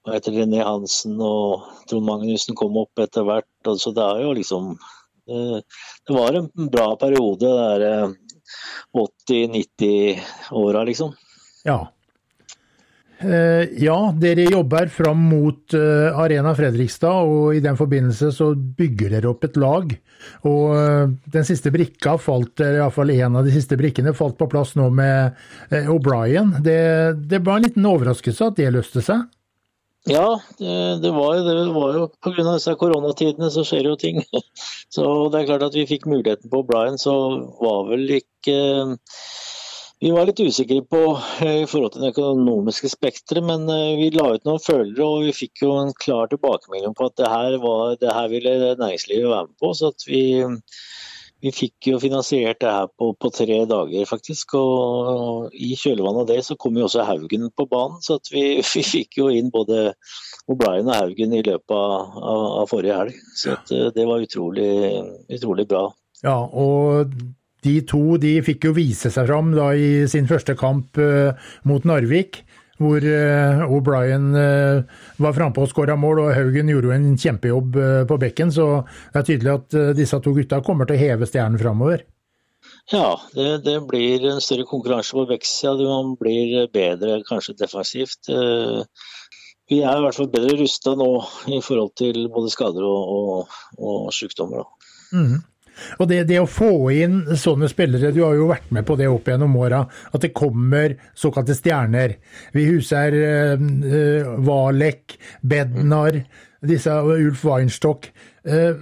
hva 0.03 0.15
heter 0.15 0.35
René 0.35 0.63
Hansen 0.65 1.19
og 1.23 1.67
Trond 1.87 2.07
Magnussen 2.07 2.57
kom 2.59 2.77
opp 2.81 2.99
etter 3.03 3.27
hvert. 3.27 3.47
Så 3.79 3.93
det 3.95 4.03
er 4.03 4.23
jo 4.23 4.33
liksom 4.35 4.73
eh, 4.73 5.59
Det 6.07 6.15
var 6.15 6.35
en 6.35 6.49
bra 6.73 6.89
periode, 6.99 7.45
det 7.45 7.53
der 7.59 7.85
eh, 7.87 8.17
80-90-åra, 8.97 10.83
liksom. 10.89 11.13
Ja. 11.67 11.83
Eh, 13.19 13.67
Ja, 13.83 14.13
dere 14.15 14.45
jobber 14.47 14.87
fram 14.87 15.25
mot 15.29 15.73
eh, 15.75 16.19
Arena 16.19 16.53
Fredrikstad, 16.55 17.27
og 17.27 17.55
i 17.57 17.63
den 17.63 17.75
forbindelse 17.79 18.31
så 18.35 18.53
bygger 18.55 19.15
dere 19.15 19.31
opp 19.31 19.43
et 19.43 19.59
lag. 19.59 19.91
Og 20.47 20.75
eh, 20.77 21.09
den 21.33 21.47
siste 21.47 21.71
brikka 21.73 22.15
falt, 22.21 22.63
iallfall 22.63 23.11
en 23.17 23.41
av 23.41 23.47
de 23.47 23.55
siste 23.55 23.75
brikkene, 23.79 24.15
falt 24.15 24.39
på 24.39 24.47
plass 24.51 24.75
nå 24.79 24.87
med 24.93 25.35
O'Brien. 25.91 26.55
Det, 26.63 26.79
det 27.27 27.43
var 27.43 27.59
en 27.59 27.67
liten 27.67 27.89
overraskelse 27.91 28.51
at 28.51 28.61
det 28.61 28.71
løste 28.75 29.03
seg. 29.03 29.27
Ja, 30.07 30.39
det 30.57 31.09
var 31.11 31.33
jo 31.35 31.41
det 31.43 31.55
var 31.75 31.97
jo 31.97 32.05
pga. 32.23 32.45
disse 32.55 32.71
koronatidene 32.79 33.49
så 33.51 33.65
skjer 33.67 33.91
jo 33.91 33.97
ting. 33.99 34.23
Så 34.95 35.03
det 35.29 35.41
er 35.41 35.49
klart 35.51 35.67
at 35.67 35.75
vi 35.75 35.83
fikk 35.85 36.07
muligheten 36.09 36.49
på 36.49 36.63
O'Brien, 36.63 36.95
så 36.97 37.13
var 37.59 37.83
vel 37.91 38.07
ikke 38.15 38.55
Vi 39.99 40.11
var 40.15 40.29
litt 40.29 40.39
usikre 40.39 40.79
på 40.87 40.99
eh, 41.43 41.65
i 41.65 41.67
forhold 41.67 41.91
til 41.91 42.05
det 42.05 42.13
økonomiske 42.13 42.87
spekteret, 42.93 43.43
men 43.43 43.65
eh, 43.67 43.97
vi 43.99 44.07
la 44.15 44.29
ut 44.31 44.45
noen 44.47 44.61
følgere 44.63 45.03
og 45.05 45.25
vi 45.27 45.33
fikk 45.35 45.65
jo 45.65 45.73
en 45.75 45.91
klar 45.99 46.29
tilbakemelding 46.31 46.93
på 46.95 47.09
at 47.09 47.17
det 47.19 47.27
her, 47.27 47.57
var, 47.59 47.97
det 47.99 48.13
her 48.15 48.29
ville 48.31 48.53
næringslivet 48.79 49.27
være 49.27 49.49
med 49.49 49.57
på. 49.59 49.73
Så 49.75 49.89
at 49.91 50.05
vi, 50.07 50.21
vi 51.43 51.51
fikk 51.51 51.89
jo 51.91 51.99
finansiert 51.99 52.61
det 52.63 52.71
her 52.71 52.87
på, 52.95 53.09
på 53.19 53.31
tre 53.35 53.57
dager, 53.67 54.05
faktisk. 54.07 54.55
Og 54.55 55.51
i 55.51 55.73
kjølvannet 55.81 56.23
av 56.23 56.29
det 56.31 56.39
så 56.47 56.55
kom 56.63 56.79
jo 56.79 56.87
også 56.87 57.03
Haugen 57.09 57.49
på 57.51 57.65
banen, 57.67 57.99
så 58.05 58.21
vi, 58.31 58.45
vi 58.71 58.85
fikk 58.93 59.19
jo 59.19 59.27
inn 59.35 59.51
både 59.51 59.89
O'Brien 60.47 60.87
og 60.87 60.95
Haugen 60.95 61.35
i 61.35 61.43
løpet 61.43 61.75
av, 61.75 62.15
av 62.61 62.71
forrige 62.71 63.01
helg. 63.01 63.19
Så 63.35 63.57
at 63.57 63.75
eh, 63.75 63.91
det 63.99 64.07
var 64.07 64.23
utrolig, 64.23 64.71
utrolig 65.27 65.67
bra. 65.67 65.89
Ja, 66.23 66.39
og 66.39 67.19
de 67.65 67.79
to 67.87 68.17
de 68.21 68.37
fikk 68.45 68.69
jo 68.69 68.75
vise 68.77 69.11
seg 69.11 69.27
fram 69.27 69.51
da 69.55 69.71
i 69.75 70.07
sin 70.11 70.29
første 70.29 70.55
kamp 70.59 70.99
eh, 71.01 71.35
mot 71.67 71.85
Narvik, 71.87 72.43
hvor 72.79 73.03
eh, 73.03 73.63
O'Brien 73.67 74.29
eh, 74.39 75.01
var 75.19 75.35
frampå 75.35 75.65
og 75.65 75.71
skåra 75.71 75.97
mål, 75.99 76.23
og 76.23 76.31
Haugen 76.37 76.71
gjorde 76.71 76.91
jo 76.91 76.95
en 76.95 77.09
kjempejobb 77.19 77.81
på 78.07 78.19
bekken. 78.21 78.53
Så 78.55 78.69
det 79.11 79.21
er 79.21 79.27
tydelig 79.27 79.57
at 79.57 79.81
disse 79.97 80.21
to 80.23 80.33
gutta 80.37 80.61
kommer 80.65 80.87
til 80.87 80.95
å 80.95 81.03
heve 81.03 81.27
stjernen 81.27 81.59
framover. 81.59 82.05
Ja, 82.89 83.19
det, 83.35 83.63
det 83.67 83.77
blir 83.87 84.23
en 84.31 84.41
større 84.43 84.65
konkurranse 84.67 85.15
på 85.15 85.27
vektsida. 85.29 85.75
Man 85.83 86.15
blir 86.19 86.71
bedre 86.73 87.19
kanskje 87.27 87.57
defensivt. 87.59 88.31
Vi 89.69 89.83
er 89.85 89.99
i 89.99 90.01
hvert 90.01 90.17
fall 90.17 90.31
bedre 90.33 90.55
rusta 90.57 90.95
nå 90.97 91.11
i 91.53 91.59
forhold 91.61 91.93
til 91.99 92.23
både 92.33 92.49
skader 92.49 92.87
og, 92.87 93.11
og, 93.13 93.59
og 93.77 94.09
sykdommer. 94.15 94.63
Da. 94.63 94.79
Og 95.99 96.09
det, 96.09 96.23
det 96.29 96.39
å 96.41 96.49
få 96.49 96.71
inn 96.95 97.21
sånne 97.37 97.69
spillere, 97.71 98.13
du 98.15 98.21
har 98.23 98.37
jo 98.37 98.49
vært 98.51 98.71
med 98.75 98.87
på 98.87 98.97
det 98.99 99.09
opp 99.11 99.29
gjennom 99.29 99.57
åra, 99.59 99.83
at 100.11 100.25
det 100.25 100.33
kommer 100.37 100.95
såkalte 101.17 101.57
stjerner. 101.57 102.17
Vi 102.55 102.65
huser 102.69 103.15
uh, 103.15 103.69
eh, 103.89 104.33
Valek, 104.47 105.17
Bednar, 105.41 106.21
disse 106.65 106.95
Ulf 107.03 107.45
Weinstock. 107.47 108.09
Uh, 108.47 108.73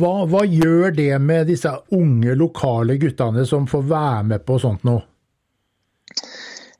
hva, 0.00 0.14
hva 0.30 0.44
gjør 0.48 0.94
det 0.96 1.12
med 1.22 1.50
disse 1.52 1.72
unge, 1.94 2.36
lokale 2.38 2.98
guttene 3.00 3.46
som 3.48 3.68
får 3.70 3.90
være 3.90 4.30
med 4.34 4.46
på 4.46 4.60
sånt 4.62 4.86
nå? 4.86 5.00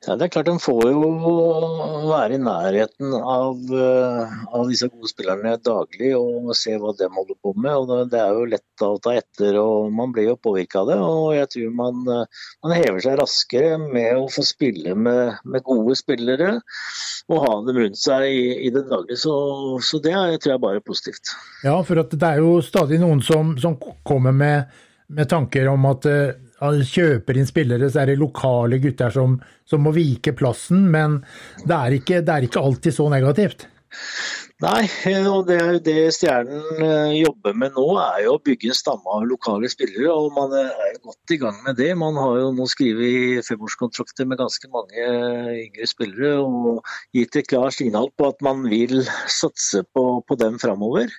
Ja, 0.05 0.15
det 0.19 0.27
er 0.27 0.33
klart 0.35 0.49
De 0.51 0.55
får 0.61 0.83
jo 0.91 1.11
være 2.11 2.37
i 2.37 2.41
nærheten 2.43 3.15
av, 3.17 3.61
uh, 3.73 4.35
av, 4.53 4.67
disse 4.69 4.91
gode 4.93 5.09
spillerne 5.09 5.55
daglig 5.65 6.11
og 6.19 6.51
se 6.59 6.77
hva 6.81 6.93
de 6.99 7.09
holder 7.15 7.39
på 7.41 7.55
med. 7.57 7.73
og 7.73 8.11
Det 8.13 8.21
er 8.21 8.37
jo 8.37 8.49
lett 8.51 8.85
å 8.85 8.91
ta 9.03 9.15
etter, 9.17 9.57
og 9.61 9.89
man 9.95 10.13
blir 10.15 10.29
jo 10.33 10.37
påvirka 10.37 10.83
av 10.83 10.93
det. 10.93 10.99
og 11.01 11.33
Jeg 11.39 11.51
tror 11.55 11.75
man, 11.81 12.05
uh, 12.11 12.45
man, 12.67 12.77
hever 12.77 13.01
seg 13.07 13.19
raskere 13.23 13.81
med 13.81 14.21
å 14.21 14.29
få 14.33 14.45
spille 14.47 14.97
med, 14.99 15.41
med 15.49 15.65
gode 15.65 15.97
spillere 16.01 16.59
og 17.33 17.41
ha 17.41 17.53
dem 17.65 17.81
rundt 17.81 18.01
seg 18.01 18.29
i, 18.29 18.47
i 18.69 18.73
det 18.75 18.85
daglige. 18.91 19.23
Så, 19.25 19.35
så, 19.81 20.03
det 20.05 20.13
er, 20.13 20.37
tror 20.37 20.57
jeg 20.57 20.65
bare 20.67 20.83
er 20.83 20.85
positivt. 20.85 21.33
Ja, 21.65 21.79
for 21.87 22.03
det 22.05 22.21
er 22.21 22.43
jo 22.45 22.59
stadig 22.65 23.01
noen 23.01 23.25
som, 23.25 23.57
som 23.61 23.79
kommer 24.05 24.37
med, 24.37 24.75
med 25.09 25.31
tanker 25.33 25.73
om 25.73 25.89
at 25.89 26.11
uh, 26.11 26.44
kjøper 26.89 27.39
inn 27.39 27.49
spillere, 27.49 27.91
så 27.91 28.03
er 28.03 28.13
det 28.13 28.21
lokale 28.21 28.81
gutter 28.83 29.13
som, 29.15 29.39
som 29.69 29.85
må 29.85 29.95
vike 29.97 30.35
plassen. 30.37 30.89
Men 30.93 31.21
det 31.65 31.77
er, 31.77 31.99
ikke, 32.01 32.23
det 32.25 32.35
er 32.35 32.49
ikke 32.49 32.65
alltid 32.65 32.97
så 32.97 33.09
negativt. 33.13 33.69
Nei, 34.63 34.87
og 35.29 35.49
det 35.49 35.59
det 35.85 36.13
Stjernen 36.15 36.79
eh, 36.79 37.15
jobber 37.19 37.57
med 37.59 37.75
nå, 37.75 37.85
er 38.01 38.21
jo 38.25 38.37
å 38.37 38.43
bygge 38.43 38.71
en 38.71 38.79
stamme 38.79 39.17
av 39.17 39.27
lokale 39.29 39.69
spillere. 39.71 40.13
og 40.13 40.31
Man 40.37 40.55
er 40.57 40.95
godt 41.03 41.35
i 41.35 41.39
gang 41.43 41.59
med 41.67 41.77
det. 41.81 41.91
Man 41.99 42.17
har 42.21 42.39
jo 42.39 42.53
nå 42.55 42.67
skrevet 42.71 43.45
femårskontrakter 43.49 44.29
med 44.31 44.41
ganske 44.41 44.71
mange 44.73 45.09
yngre 45.59 45.91
spillere 45.91 46.39
og 46.47 46.87
gitt 47.17 47.37
et 47.41 47.51
klart 47.51 47.77
signal 47.77 48.09
på 48.17 48.31
at 48.31 48.47
man 48.47 48.63
vil 48.71 49.03
satse 49.27 49.85
på, 49.93 50.07
på 50.23 50.39
dem 50.41 50.57
framover. 50.63 51.11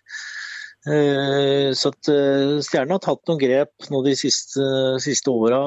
Eh, 0.86 1.72
så 1.74 1.90
at 1.90 2.10
eh, 2.14 2.60
Stjernen 2.62 2.94
har 2.94 3.02
tatt 3.02 3.24
noen 3.26 3.40
grep 3.42 3.88
nå 3.90 4.04
de 4.06 4.12
siste, 4.18 4.62
siste 5.02 5.32
åra 5.34 5.58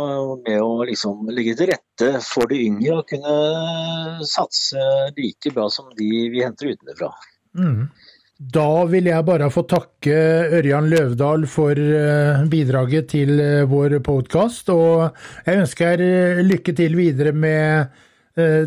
med 0.45 0.61
å 0.63 0.85
liksom 0.87 1.27
legge 1.35 1.57
til 1.59 1.73
rette 1.73 2.21
for 2.23 2.47
de 2.53 2.61
yngre 2.69 3.01
og 3.01 3.09
kunne 3.11 4.29
satse 4.31 4.85
like 5.17 5.51
bra 5.57 5.67
som 5.75 5.89
de 5.99 6.29
vi 6.31 6.45
henter 6.45 6.71
utenfra. 6.71 7.11
Mm. 7.59 7.89
Da 8.39 8.69
vil 8.87 9.09
jeg 9.11 9.27
bare 9.27 9.49
få 9.51 9.65
takke 9.67 10.15
Ørjan 10.61 10.87
Løvdahl 10.93 11.49
for 11.51 11.75
eh, 11.75 12.45
bidraget 12.53 13.11
til 13.17 13.43
vår 13.67 13.99
podkast. 14.07 14.71
Og 14.71 15.09
jeg 15.49 15.65
ønsker 15.65 16.05
lykke 16.47 16.77
til 16.79 16.95
videre 16.99 17.35
med 17.35 18.05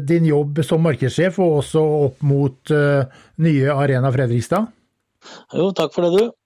din 0.04 0.26
jobb 0.28 0.58
som 0.68 0.82
markedssjef, 0.84 1.38
og 1.40 1.62
også 1.62 1.82
opp 2.10 2.26
mot 2.28 2.74
nye 2.76 3.72
Arena 3.72 4.12
Fredrikstad. 4.12 4.68
Jo, 5.56 5.70
takk 5.72 5.96
for 5.96 6.04
det, 6.04 6.12
du. 6.20 6.41